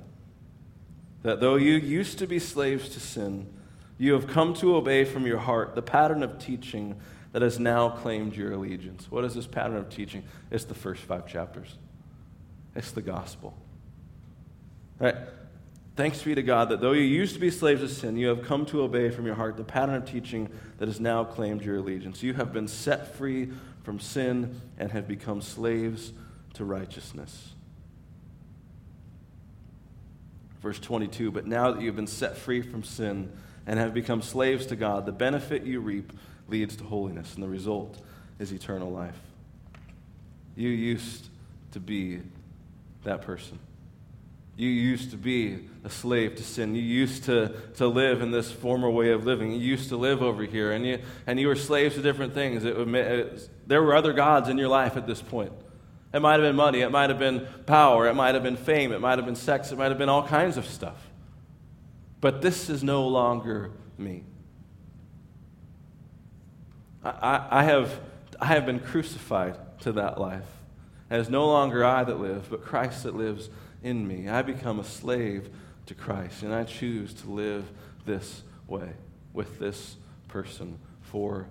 that 1.28 1.42
though 1.42 1.56
you 1.56 1.74
used 1.74 2.20
to 2.20 2.28
be 2.28 2.40
slaves 2.40 2.90
to 2.90 3.00
sin, 3.00 3.48
you 3.98 4.14
have 4.14 4.28
come 4.28 4.54
to 4.56 4.76
obey 4.76 5.04
from 5.04 5.26
your 5.26 5.40
heart 5.40 5.76
the 5.76 5.82
pattern 5.82 6.24
of 6.24 6.40
teaching 6.40 7.00
that 7.34 7.42
has 7.42 7.60
now 7.60 7.90
claimed 7.90 8.36
your 8.36 8.54
allegiance. 8.54 9.12
What 9.12 9.26
is 9.26 9.34
this 9.34 9.48
pattern 9.48 9.76
of 9.76 9.90
teaching? 9.90 10.24
It's 10.52 10.64
the 10.64 10.74
first 10.74 11.02
five 11.02 11.28
chapters, 11.28 11.78
it's 12.76 12.92
the 12.92 13.02
gospel. 13.02 13.58
Right? 15.00 15.16
Thanks 15.98 16.22
be 16.22 16.36
to 16.36 16.44
God 16.44 16.70
that 16.70 16.80
though 16.80 16.92
you 16.92 17.02
used 17.02 17.34
to 17.34 17.40
be 17.40 17.50
slaves 17.50 17.82
of 17.82 17.90
sin, 17.90 18.18
you 18.18 18.28
have 18.28 18.44
come 18.44 18.66
to 18.68 18.84
obey 18.84 19.10
from 19.10 19.26
your 19.26 19.36
heart 19.36 19.58
the 19.58 19.64
pattern 19.64 19.96
of 19.96 20.06
teaching 20.06 20.50
that 20.78 20.88
has 20.88 21.00
now 21.00 21.24
claimed 21.24 21.64
your 21.64 21.78
allegiance. 21.78 22.22
You 22.22 22.36
have 22.36 22.54
been 22.54 22.68
set 22.68 23.16
free 23.16 23.50
from 23.84 24.00
sin 24.00 24.62
and 24.78 24.92
have 24.92 25.08
become 25.08 25.42
slaves 25.42 26.14
to 26.54 26.66
righteousness. 26.66 27.54
Verse 30.68 30.80
22 30.80 31.32
But 31.32 31.48
now 31.48 31.72
that 31.72 31.82
you've 31.82 31.96
been 31.96 32.08
set 32.08 32.36
free 32.36 32.62
from 32.62 32.84
sin 32.84 33.32
and 33.66 33.80
have 33.80 33.94
become 33.94 34.22
slaves 34.22 34.66
to 34.66 34.76
God, 34.76 35.06
the 35.06 35.14
benefit 35.14 35.64
you 35.64 35.80
reap 35.80 36.12
leads 36.50 36.76
to 36.76 36.84
holiness, 36.84 37.36
and 37.36 37.42
the 37.42 37.48
result 37.48 37.98
is 38.38 38.52
eternal 38.52 38.92
life. 38.92 39.18
You 40.58 40.68
used 40.68 41.30
to 41.72 41.80
be 41.80 42.20
that 43.06 43.22
person. 43.22 43.60
You 44.58 44.68
used 44.68 45.12
to 45.12 45.16
be 45.16 45.70
a 45.86 45.90
slave 45.90 46.36
to 46.36 46.44
sin. 46.44 46.76
You 46.76 46.82
used 46.82 47.24
to, 47.26 47.56
to 47.76 47.88
live 47.88 48.22
in 48.22 48.32
this 48.32 48.52
former 48.52 48.90
way 48.90 49.12
of 49.12 49.26
living. 49.26 49.54
You 49.54 49.60
used 49.60 49.88
to 49.88 49.96
live 49.96 50.22
over 50.22 50.44
here, 50.44 50.74
and 50.74 50.86
you, 50.86 51.00
and 51.26 51.40
you 51.40 51.48
were 51.48 51.56
slaves 51.56 51.96
to 51.96 52.02
different 52.02 52.34
things. 52.34 52.66
It, 52.66 52.76
it, 52.78 53.50
there 53.66 53.82
were 53.82 53.96
other 53.96 54.12
gods 54.12 54.50
in 54.50 54.58
your 54.58 54.68
life 54.68 54.98
at 54.98 55.08
this 55.08 55.22
point. 55.22 55.54
It 56.14 56.22
might 56.22 56.34
have 56.34 56.42
been 56.42 56.56
money, 56.56 56.82
it 56.82 56.90
might 56.90 57.10
have 57.10 57.20
been 57.20 57.46
power, 57.66 58.08
it 58.08 58.14
might 58.14 58.34
have 58.34 58.44
been 58.44 58.56
fame, 58.56 58.94
it 58.94 59.02
might 59.02 59.18
have 59.18 59.26
been 59.26 59.36
sex, 59.36 59.72
it 59.72 59.78
might 59.78 59.90
have 59.90 59.98
been 59.98 60.10
all 60.10 60.26
kinds 60.26 60.58
of 60.58 60.66
stuff. 60.66 61.10
But 62.22 62.42
this 62.42 62.70
is 62.70 62.84
no 62.84 63.08
longer 63.08 63.72
me. 63.98 64.24
I, 67.04 67.46
I, 67.52 67.64
have, 67.64 68.00
I 68.40 68.46
have 68.46 68.66
been 68.66 68.80
crucified 68.80 69.58
to 69.82 69.92
that 69.94 70.20
life. 70.20 70.46
And 71.10 71.20
it's 71.22 71.30
no 71.30 71.46
longer 71.46 71.86
I 71.86 72.04
that 72.04 72.20
live, 72.20 72.50
but 72.50 72.64
Christ 72.64 73.04
that 73.04 73.16
lives 73.16 73.50
in 73.84 74.08
me. 74.08 74.28
I 74.30 74.42
become 74.42 74.80
a 74.80 74.84
slave 74.84 75.50
to 75.86 75.94
Christ, 75.94 76.44
and 76.44 76.54
I 76.54 76.64
choose 76.64 77.14
to 77.16 77.30
live 77.30 77.66
this 78.06 78.44
way 78.68 78.94
with 79.34 79.60
this 79.60 79.96
person 80.28 80.80
for 81.02 81.48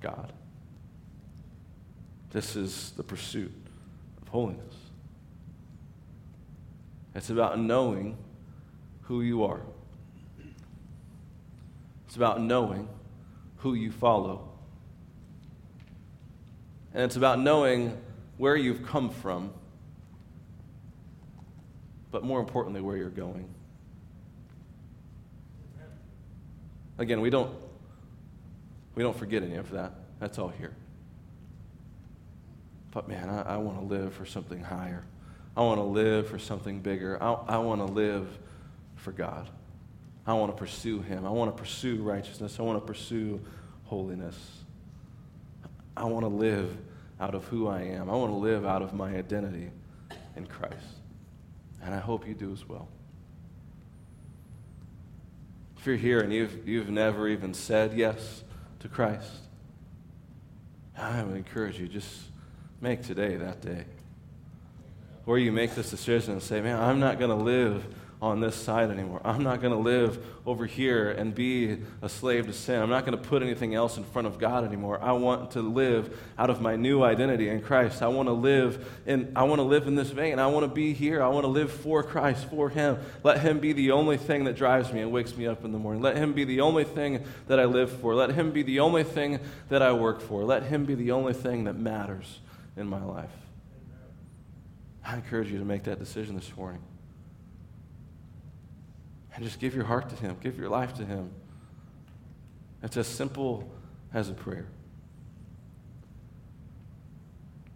God. 0.00 0.32
This 2.30 2.56
is 2.56 2.92
the 2.96 3.04
pursuit 3.04 3.52
of 4.26 4.32
holiness. 4.32 4.74
It's 7.14 7.30
about 7.30 7.58
knowing 7.58 8.18
who 9.02 9.22
you 9.22 9.44
are. 9.44 9.62
It's 12.06 12.16
about 12.16 12.40
knowing 12.40 12.88
who 13.58 13.74
you 13.74 13.90
follow. 13.90 14.48
And 16.92 17.04
it's 17.04 17.16
about 17.16 17.38
knowing 17.38 17.96
where 18.36 18.56
you've 18.56 18.84
come 18.84 19.10
from 19.10 19.52
but 22.16 22.24
more 22.24 22.40
importantly, 22.40 22.80
where 22.80 22.96
you're 22.96 23.10
going. 23.10 23.46
Again, 26.96 27.20
we 27.20 27.28
don't, 27.28 27.54
we 28.94 29.02
don't 29.02 29.14
forget 29.14 29.42
any 29.42 29.56
of 29.56 29.70
that. 29.72 29.92
That's 30.18 30.38
all 30.38 30.48
here. 30.48 30.74
But 32.96 33.08
man, 33.08 33.28
I, 33.28 33.42
I 33.42 33.56
want 33.58 33.78
to 33.78 33.84
live 33.84 34.14
for 34.14 34.24
something 34.24 34.62
higher. 34.62 35.04
I 35.54 35.60
want 35.60 35.78
to 35.78 35.84
live 35.84 36.28
for 36.28 36.38
something 36.38 36.80
bigger. 36.80 37.22
I, 37.22 37.32
I 37.46 37.58
want 37.58 37.86
to 37.86 37.92
live 37.92 38.26
for 38.94 39.12
God. 39.12 39.50
I 40.26 40.32
want 40.32 40.50
to 40.50 40.56
pursue 40.56 41.02
Him. 41.02 41.26
I 41.26 41.28
want 41.28 41.54
to 41.54 41.62
pursue 41.62 41.96
righteousness. 41.96 42.58
I 42.58 42.62
want 42.62 42.80
to 42.80 42.86
pursue 42.86 43.38
holiness. 43.84 44.34
I 45.94 46.04
want 46.04 46.24
to 46.24 46.30
live 46.30 46.74
out 47.20 47.34
of 47.34 47.44
who 47.48 47.68
I 47.68 47.82
am. 47.82 48.08
I 48.08 48.14
want 48.14 48.32
to 48.32 48.38
live 48.38 48.64
out 48.64 48.80
of 48.80 48.94
my 48.94 49.14
identity 49.14 49.68
in 50.34 50.46
Christ. 50.46 50.76
And 51.82 51.94
I 51.94 51.98
hope 51.98 52.26
you 52.26 52.32
do 52.32 52.50
as 52.50 52.66
well. 52.66 52.88
If 55.76 55.86
you're 55.86 55.96
here 55.96 56.20
and 56.20 56.32
you've, 56.32 56.66
you've 56.66 56.88
never 56.88 57.28
even 57.28 57.52
said 57.52 57.92
yes 57.92 58.42
to 58.80 58.88
Christ, 58.88 59.32
I 60.96 61.22
would 61.22 61.36
encourage 61.36 61.78
you 61.78 61.88
just 61.88 62.30
make 62.80 63.02
today 63.02 63.36
that 63.36 63.60
day. 63.60 63.84
Where 65.24 65.38
you 65.38 65.52
make 65.52 65.74
this 65.74 65.90
decision 65.90 66.34
and 66.34 66.42
say, 66.42 66.60
man, 66.60 66.78
I'm 66.80 67.00
not 67.00 67.18
going 67.18 67.36
to 67.36 67.44
live 67.44 67.84
on 68.22 68.40
this 68.40 68.54
side 68.54 68.90
anymore. 68.90 69.20
I'm 69.24 69.42
not 69.42 69.60
going 69.60 69.74
to 69.74 69.78
live 69.78 70.24
over 70.46 70.64
here 70.64 71.10
and 71.10 71.34
be 71.34 71.78
a 72.00 72.08
slave 72.08 72.46
to 72.46 72.52
sin. 72.52 72.80
I'm 72.80 72.88
not 72.88 73.04
going 73.04 73.16
to 73.16 73.22
put 73.22 73.42
anything 73.42 73.74
else 73.74 73.98
in 73.98 74.04
front 74.04 74.26
of 74.26 74.38
God 74.38 74.64
anymore. 74.64 74.98
I 75.02 75.12
want 75.12 75.50
to 75.50 75.60
live 75.60 76.18
out 76.38 76.48
of 76.48 76.60
my 76.60 76.76
new 76.76 77.02
identity 77.02 77.48
in 77.50 77.60
Christ. 77.60 78.00
I 78.00 78.08
want 78.08 78.28
to 78.28 78.32
live 78.32 78.88
in 79.04 79.32
I 79.36 79.42
want 79.42 79.58
to 79.58 79.64
live 79.64 79.86
in 79.86 79.96
this 79.96 80.10
vein. 80.10 80.38
I 80.38 80.46
want 80.46 80.64
to 80.64 80.72
be 80.72 80.94
here. 80.94 81.22
I 81.22 81.28
want 81.28 81.44
to 81.44 81.48
live 81.48 81.70
for 81.70 82.02
Christ, 82.02 82.48
for 82.48 82.70
him. 82.70 82.98
Let 83.22 83.40
him 83.40 83.60
be 83.60 83.74
the 83.74 83.90
only 83.90 84.16
thing 84.16 84.44
that 84.44 84.56
drives 84.56 84.92
me 84.92 85.00
and 85.02 85.12
wakes 85.12 85.36
me 85.36 85.46
up 85.46 85.64
in 85.64 85.72
the 85.72 85.78
morning. 85.78 86.00
Let 86.00 86.16
him 86.16 86.32
be 86.32 86.44
the 86.44 86.62
only 86.62 86.84
thing 86.84 87.22
that 87.48 87.60
I 87.60 87.66
live 87.66 87.90
for. 87.90 88.14
Let 88.14 88.30
him 88.30 88.50
be 88.50 88.62
the 88.62 88.80
only 88.80 89.04
thing 89.04 89.40
that 89.68 89.82
I 89.82 89.92
work 89.92 90.22
for. 90.22 90.42
Let 90.42 90.62
him 90.62 90.86
be 90.86 90.94
the 90.94 91.10
only 91.10 91.34
thing 91.34 91.64
that 91.64 91.76
matters 91.76 92.40
in 92.76 92.86
my 92.86 93.02
life. 93.02 93.30
I 95.04 95.14
encourage 95.14 95.50
you 95.50 95.58
to 95.58 95.64
make 95.64 95.84
that 95.84 95.98
decision 95.98 96.34
this 96.34 96.54
morning. 96.56 96.82
And 99.34 99.44
just 99.44 99.60
give 99.60 99.74
your 99.74 99.84
heart 99.84 100.08
to 100.10 100.16
Him, 100.16 100.36
give 100.40 100.58
your 100.58 100.68
life 100.68 100.94
to 100.94 101.04
Him. 101.04 101.30
It's 102.82 102.96
as 102.96 103.06
simple 103.06 103.70
as 104.12 104.28
a 104.28 104.32
prayer. 104.32 104.66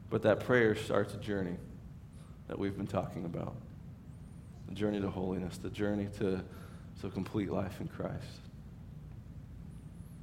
But 0.09 0.23
that 0.23 0.41
prayer 0.41 0.75
starts 0.75 1.15
a 1.15 1.19
journey 1.19 1.57
that 2.49 2.59
we've 2.59 2.77
been 2.77 2.87
talking 2.87 3.25
about. 3.25 3.55
the 4.69 4.75
journey 4.75 5.01
to 5.01 5.11
holiness, 5.11 5.59
the 5.59 5.71
journey 5.71 6.09
to, 6.19 6.43
to 7.01 7.11
complete 7.11 7.51
life 7.51 7.81
in 7.81 7.89
Christ. 7.89 8.41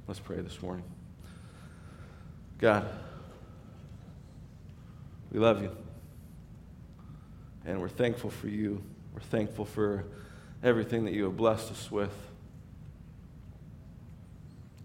Let's 0.06 0.20
pray 0.20 0.40
this 0.40 0.62
morning. 0.62 0.84
God, 2.58 2.88
we 5.30 5.38
love 5.38 5.62
you. 5.62 5.70
And 7.64 7.80
we're 7.80 7.88
thankful 7.88 8.30
for 8.30 8.48
you. 8.48 8.82
We're 9.14 9.20
thankful 9.20 9.64
for 9.64 10.04
everything 10.62 11.04
that 11.04 11.14
you 11.14 11.24
have 11.24 11.36
blessed 11.36 11.70
us 11.70 11.90
with. 11.90 12.12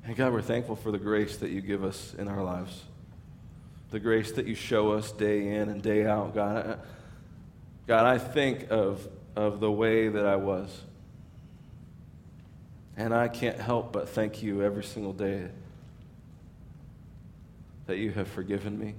And 0.05 0.15
God, 0.15 0.33
we're 0.33 0.41
thankful 0.41 0.75
for 0.75 0.91
the 0.91 0.97
grace 0.97 1.37
that 1.37 1.49
you 1.49 1.61
give 1.61 1.83
us 1.83 2.13
in 2.17 2.27
our 2.27 2.43
lives. 2.43 2.83
The 3.91 3.99
grace 3.99 4.31
that 4.33 4.47
you 4.47 4.55
show 4.55 4.91
us 4.91 5.11
day 5.11 5.55
in 5.55 5.69
and 5.69 5.81
day 5.81 6.05
out. 6.05 6.35
God, 6.35 6.79
God, 7.87 8.05
I 8.05 8.17
think 8.17 8.69
of, 8.69 9.07
of 9.35 9.59
the 9.59 9.71
way 9.71 10.09
that 10.09 10.25
I 10.25 10.35
was. 10.35 10.81
And 12.97 13.13
I 13.13 13.27
can't 13.27 13.59
help 13.59 13.93
but 13.93 14.09
thank 14.09 14.43
you 14.43 14.61
every 14.61 14.83
single 14.83 15.13
day 15.13 15.47
that 17.85 17.97
you 17.97 18.11
have 18.11 18.27
forgiven 18.27 18.77
me, 18.77 18.95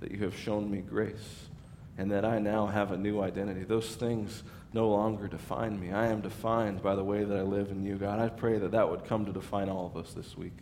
that 0.00 0.10
you 0.10 0.18
have 0.18 0.36
shown 0.36 0.70
me 0.70 0.78
grace, 0.78 1.48
and 1.96 2.10
that 2.10 2.24
I 2.24 2.38
now 2.38 2.66
have 2.66 2.92
a 2.92 2.96
new 2.96 3.20
identity. 3.20 3.64
Those 3.64 3.96
things 3.96 4.42
no 4.72 4.88
longer 4.88 5.28
define 5.28 5.80
me. 5.80 5.92
I 5.92 6.08
am 6.08 6.20
defined 6.20 6.82
by 6.82 6.94
the 6.94 7.04
way 7.04 7.24
that 7.24 7.36
I 7.36 7.42
live 7.42 7.70
in 7.70 7.84
you, 7.84 7.96
God. 7.96 8.20
I 8.20 8.28
pray 8.28 8.58
that 8.58 8.72
that 8.72 8.90
would 8.90 9.04
come 9.04 9.24
to 9.26 9.32
define 9.32 9.68
all 9.68 9.86
of 9.86 9.96
us 9.96 10.12
this 10.12 10.36
week. 10.36 10.56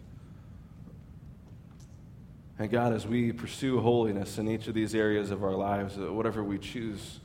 And 2.59 2.71
God, 2.71 2.95
as 2.95 3.07
we 3.07 3.33
pursue 3.33 3.81
holiness 3.81 4.39
in 4.39 4.49
each 4.49 4.67
of 4.67 4.75
these 4.75 4.95
areas 4.95 5.31
of 5.31 5.45
our 5.45 5.55
lives, 5.55 5.99
uh, 5.99 6.13
whatever 6.13 6.43
we 6.43 6.59
choose, 6.59 7.21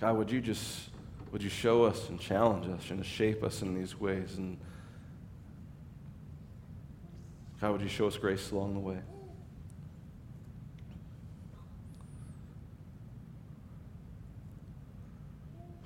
God, 0.00 0.16
would 0.16 0.30
you 0.30 0.40
just 0.40 0.90
would 1.32 1.42
you 1.42 1.50
show 1.50 1.84
us 1.84 2.08
and 2.08 2.20
challenge 2.20 2.68
us 2.68 2.88
and 2.90 3.04
shape 3.04 3.42
us 3.42 3.62
in 3.62 3.74
these 3.74 3.98
ways? 3.98 4.36
And 4.36 4.58
God, 7.60 7.72
would 7.72 7.80
you 7.80 7.88
show 7.88 8.06
us 8.06 8.16
grace 8.16 8.52
along 8.52 8.74
the 8.74 8.80
way? 8.80 8.98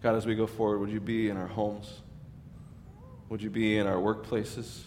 God, 0.03 0.17
as 0.17 0.27
we 0.27 0.35
go 0.35 0.47
forward, 0.47 0.79
would 0.79 0.91
you 0.91 1.01
be 1.01 1.29
in 1.29 1.37
our 1.37 1.47
homes? 1.47 2.01
Would 3.29 3.43
you 3.43 3.51
be 3.51 3.77
in 3.77 3.87
our 3.87 3.97
workplaces? 3.97 4.81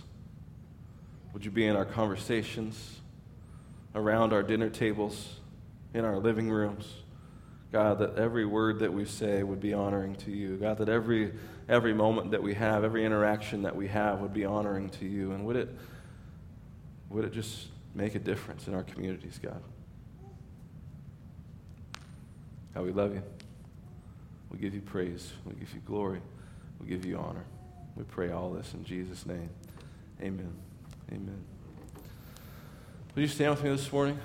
Would 1.34 1.46
you 1.46 1.52
be 1.52 1.66
in 1.66 1.76
our 1.76 1.86
conversations, 1.86 3.00
around 3.96 4.34
our 4.34 4.44
dinner 4.44 4.70
tables, 4.70 5.40
in 5.94 6.04
our 6.04 6.18
living 6.18 6.50
rooms? 6.50 6.92
God, 7.72 8.00
that 8.00 8.18
every 8.18 8.46
word 8.46 8.80
that 8.80 8.94
we 8.94 9.06
say 9.06 9.42
would 9.42 9.60
be 9.60 9.74
honoring 9.74 10.16
to 10.18 10.32
you. 10.32 10.58
God, 10.58 10.78
that 10.78 10.90
every, 10.90 11.34
every 11.68 11.94
moment 11.94 12.32
that 12.32 12.42
we 12.42 12.54
have, 12.54 12.84
every 12.84 13.04
interaction 13.04 13.64
that 13.64 13.76
we 13.76 13.88
have 13.88 14.20
would 14.20 14.34
be 14.34 14.46
honoring 14.46 14.90
to 14.90 15.06
you. 15.06 15.32
And 15.32 15.44
would 15.46 15.56
it, 15.56 15.70
would 17.10 17.26
it 17.26 17.34
just 17.34 17.68
make 17.96 18.14
a 18.14 18.20
difference 18.20 18.68
in 18.68 18.76
our 18.76 18.84
communities, 18.84 19.40
God? 19.42 19.62
God, 22.76 22.84
we 22.84 22.92
love 22.92 23.14
you. 23.14 23.24
We 24.54 24.60
give 24.60 24.74
you 24.76 24.82
praise. 24.82 25.34
We 25.46 25.54
give 25.56 25.74
you 25.74 25.82
glory. 25.82 26.22
We 26.80 26.88
give 26.88 27.06
you 27.06 27.18
honor. 27.18 27.44
We 27.96 28.04
pray 28.04 28.32
all 28.32 28.52
this 28.52 28.74
in 28.74 28.84
Jesus' 28.84 29.26
name. 29.26 29.50
Amen. 30.22 30.54
Amen. 31.12 31.44
Will 33.16 33.24
you 33.24 33.28
stand 33.28 33.52
with 33.52 33.64
me 33.64 33.72
this 33.72 33.92
morning? 33.92 34.20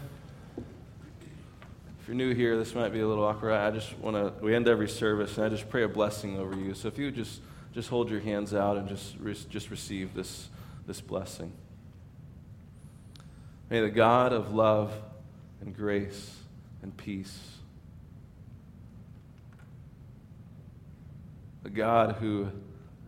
If 0.57 2.07
you're 2.07 2.17
new 2.17 2.35
here, 2.35 2.57
this 2.57 2.75
might 2.75 2.93
be 2.93 3.01
a 3.01 3.09
little 3.09 3.25
awkward. 3.25 3.53
I 3.53 3.71
just 3.71 3.99
want 3.99 4.17
to, 4.17 4.33
we 4.45 4.55
end 4.55 4.69
every 4.69 4.89
service, 4.89 5.37
and 5.37 5.47
I 5.47 5.49
just 5.49 5.69
pray 5.69 5.83
a 5.83 5.89
blessing 5.89 6.39
over 6.39 6.57
you. 6.57 6.75
So 6.75 6.89
if 6.89 6.99
you 6.99 7.07
would 7.07 7.15
just, 7.15 7.41
just 7.73 7.89
hold 7.89 8.11
your 8.11 8.21
hands 8.21 8.55
out 8.55 8.77
and 8.77 8.89
just, 8.89 9.17
just 9.51 9.71
receive 9.71 10.15
this, 10.15 10.49
this 10.87 11.01
blessing. 11.01 11.53
May 13.71 13.81
the 13.81 13.91
God 13.91 14.33
of 14.33 14.55
love 14.55 14.95
and 15.61 15.75
grace 15.77 16.37
and 16.83 16.97
peace 16.97 17.58
the 21.69 21.75
God 21.75 22.17
who, 22.19 22.49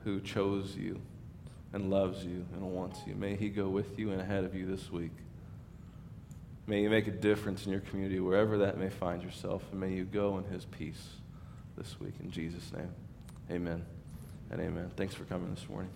who 0.05 0.21
chose 0.21 0.77
you 0.77 1.01
and 1.73 1.89
loves 1.89 2.27
you 2.27 2.45
and 2.53 2.63
wants 2.63 3.01
you. 3.07 3.15
May 3.15 3.35
He 3.35 3.49
go 3.49 3.71
with 3.71 3.99
you 3.99 4.11
and 4.11 4.21
ahead 4.21 4.45
of 4.45 4.55
you 4.55 4.67
this 4.67 4.93
week. 4.93 5.13
May 6.67 6.83
you 6.83 6.91
make 6.91 7.07
a 7.07 7.11
difference 7.11 7.65
in 7.65 7.73
your 7.73 7.81
community, 7.81 8.21
wherever 8.21 8.59
that 8.59 8.77
may 8.77 8.91
find 8.91 9.23
yourself, 9.23 9.65
and 9.71 9.81
may 9.81 9.93
you 9.93 10.05
go 10.05 10.37
in 10.37 10.45
His 10.45 10.67
peace 10.67 11.09
this 11.79 11.99
week. 11.99 12.13
In 12.23 12.31
Jesus' 12.31 12.71
name, 12.75 12.93
amen 13.51 13.83
and 14.51 14.61
amen. 14.61 14.91
Thanks 14.95 15.15
for 15.15 15.25
coming 15.25 15.55
this 15.55 15.67
morning. 15.67 15.91